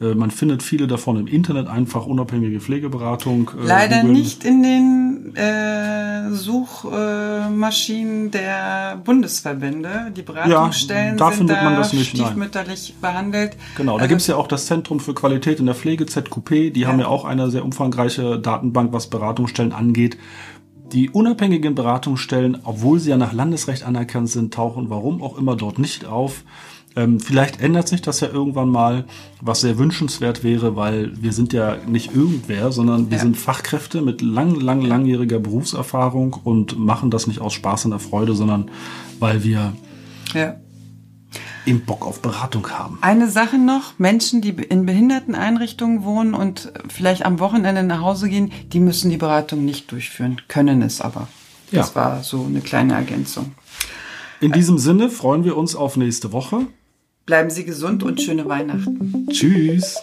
Äh, 0.00 0.14
man 0.14 0.30
findet 0.30 0.62
viele 0.62 0.86
davon 0.86 1.18
im 1.18 1.26
Internet 1.26 1.66
einfach 1.68 2.06
unabhängige 2.06 2.60
Pflegeberatung. 2.60 3.50
Äh, 3.62 3.66
Leider 3.66 4.00
Google. 4.00 4.12
nicht 4.12 4.44
in 4.44 4.62
den 4.62 5.36
äh, 5.36 6.30
Suchmaschinen 6.30 8.28
äh, 8.28 8.30
der 8.30 9.00
Bundesverbände. 9.04 10.12
Die 10.16 10.22
Beratungsstellen 10.22 11.18
ja, 11.18 11.28
da 11.28 11.32
sind 11.32 11.50
da 11.50 11.62
man 11.62 11.76
das 11.76 11.92
nicht, 11.92 12.10
stiefmütterlich 12.10 12.94
nein. 13.00 13.12
behandelt. 13.12 13.56
Genau, 13.76 13.96
da 13.96 14.02
also, 14.02 14.08
gibt's 14.08 14.26
ja 14.26 14.36
auch 14.36 14.48
das 14.48 14.66
Zentrum 14.66 15.00
für 15.00 15.14
Qualität 15.14 15.60
in 15.60 15.66
der 15.66 15.74
Pflege, 15.74 16.06
ZQP. 16.06 16.72
Die 16.72 16.80
ja. 16.80 16.88
haben 16.88 17.00
ja 17.00 17.06
auch 17.06 17.24
eine 17.24 17.50
sehr 17.50 17.64
umfangreiche 17.64 18.38
Datenbank, 18.38 18.92
was 18.92 19.08
Beratungsstellen 19.08 19.72
angeht. 19.72 20.16
Die 20.92 21.10
unabhängigen 21.10 21.76
Beratungsstellen, 21.76 22.58
obwohl 22.64 22.98
sie 22.98 23.10
ja 23.10 23.16
nach 23.16 23.32
Landesrecht 23.32 23.84
anerkannt 23.84 24.28
sind, 24.28 24.52
tauchen 24.52 24.90
warum 24.90 25.22
auch 25.22 25.38
immer 25.38 25.54
dort 25.54 25.78
nicht 25.78 26.04
auf. 26.04 26.42
Ähm, 26.96 27.20
vielleicht 27.20 27.60
ändert 27.60 27.86
sich 27.86 28.02
das 28.02 28.20
ja 28.20 28.28
irgendwann 28.28 28.68
mal, 28.68 29.04
was 29.40 29.60
sehr 29.60 29.78
wünschenswert 29.78 30.42
wäre, 30.42 30.74
weil 30.74 31.12
wir 31.22 31.32
sind 31.32 31.52
ja 31.52 31.76
nicht 31.86 32.14
irgendwer, 32.14 32.72
sondern 32.72 33.10
wir 33.10 33.18
ja. 33.18 33.22
sind 33.22 33.36
Fachkräfte 33.36 34.02
mit 34.02 34.22
lang, 34.22 34.56
lang, 34.56 34.82
langjähriger 34.82 35.38
Berufserfahrung 35.38 36.34
und 36.42 36.78
machen 36.78 37.10
das 37.10 37.28
nicht 37.28 37.40
aus 37.40 37.52
Spaß 37.52 37.84
und 37.84 37.92
der 37.92 38.00
Freude, 38.00 38.34
sondern 38.34 38.70
weil 39.20 39.44
wir 39.44 39.72
ja. 40.34 40.56
eben 41.64 41.84
Bock 41.84 42.04
auf 42.04 42.22
Beratung 42.22 42.68
haben. 42.70 42.98
Eine 43.02 43.30
Sache 43.30 43.58
noch, 43.58 43.98
Menschen, 43.98 44.40
die 44.40 44.50
in 44.50 44.84
Behinderteneinrichtungen 44.84 46.02
wohnen 46.02 46.34
und 46.34 46.72
vielleicht 46.88 47.24
am 47.24 47.38
Wochenende 47.38 47.84
nach 47.84 48.00
Hause 48.00 48.28
gehen, 48.28 48.50
die 48.72 48.80
müssen 48.80 49.10
die 49.10 49.16
Beratung 49.16 49.64
nicht 49.64 49.92
durchführen, 49.92 50.40
können 50.48 50.82
es 50.82 51.00
aber. 51.00 51.28
Das 51.70 51.90
ja. 51.90 51.94
war 51.94 52.22
so 52.24 52.44
eine 52.44 52.62
kleine 52.62 52.94
Ergänzung. 52.94 53.52
In 54.40 54.50
diesem 54.50 54.78
Sinne 54.78 55.08
freuen 55.08 55.44
wir 55.44 55.56
uns 55.56 55.76
auf 55.76 55.96
nächste 55.96 56.32
Woche. 56.32 56.66
Bleiben 57.30 57.50
Sie 57.50 57.64
gesund 57.64 58.02
und 58.02 58.20
schöne 58.20 58.48
Weihnachten. 58.48 59.28
Tschüss. 59.30 60.02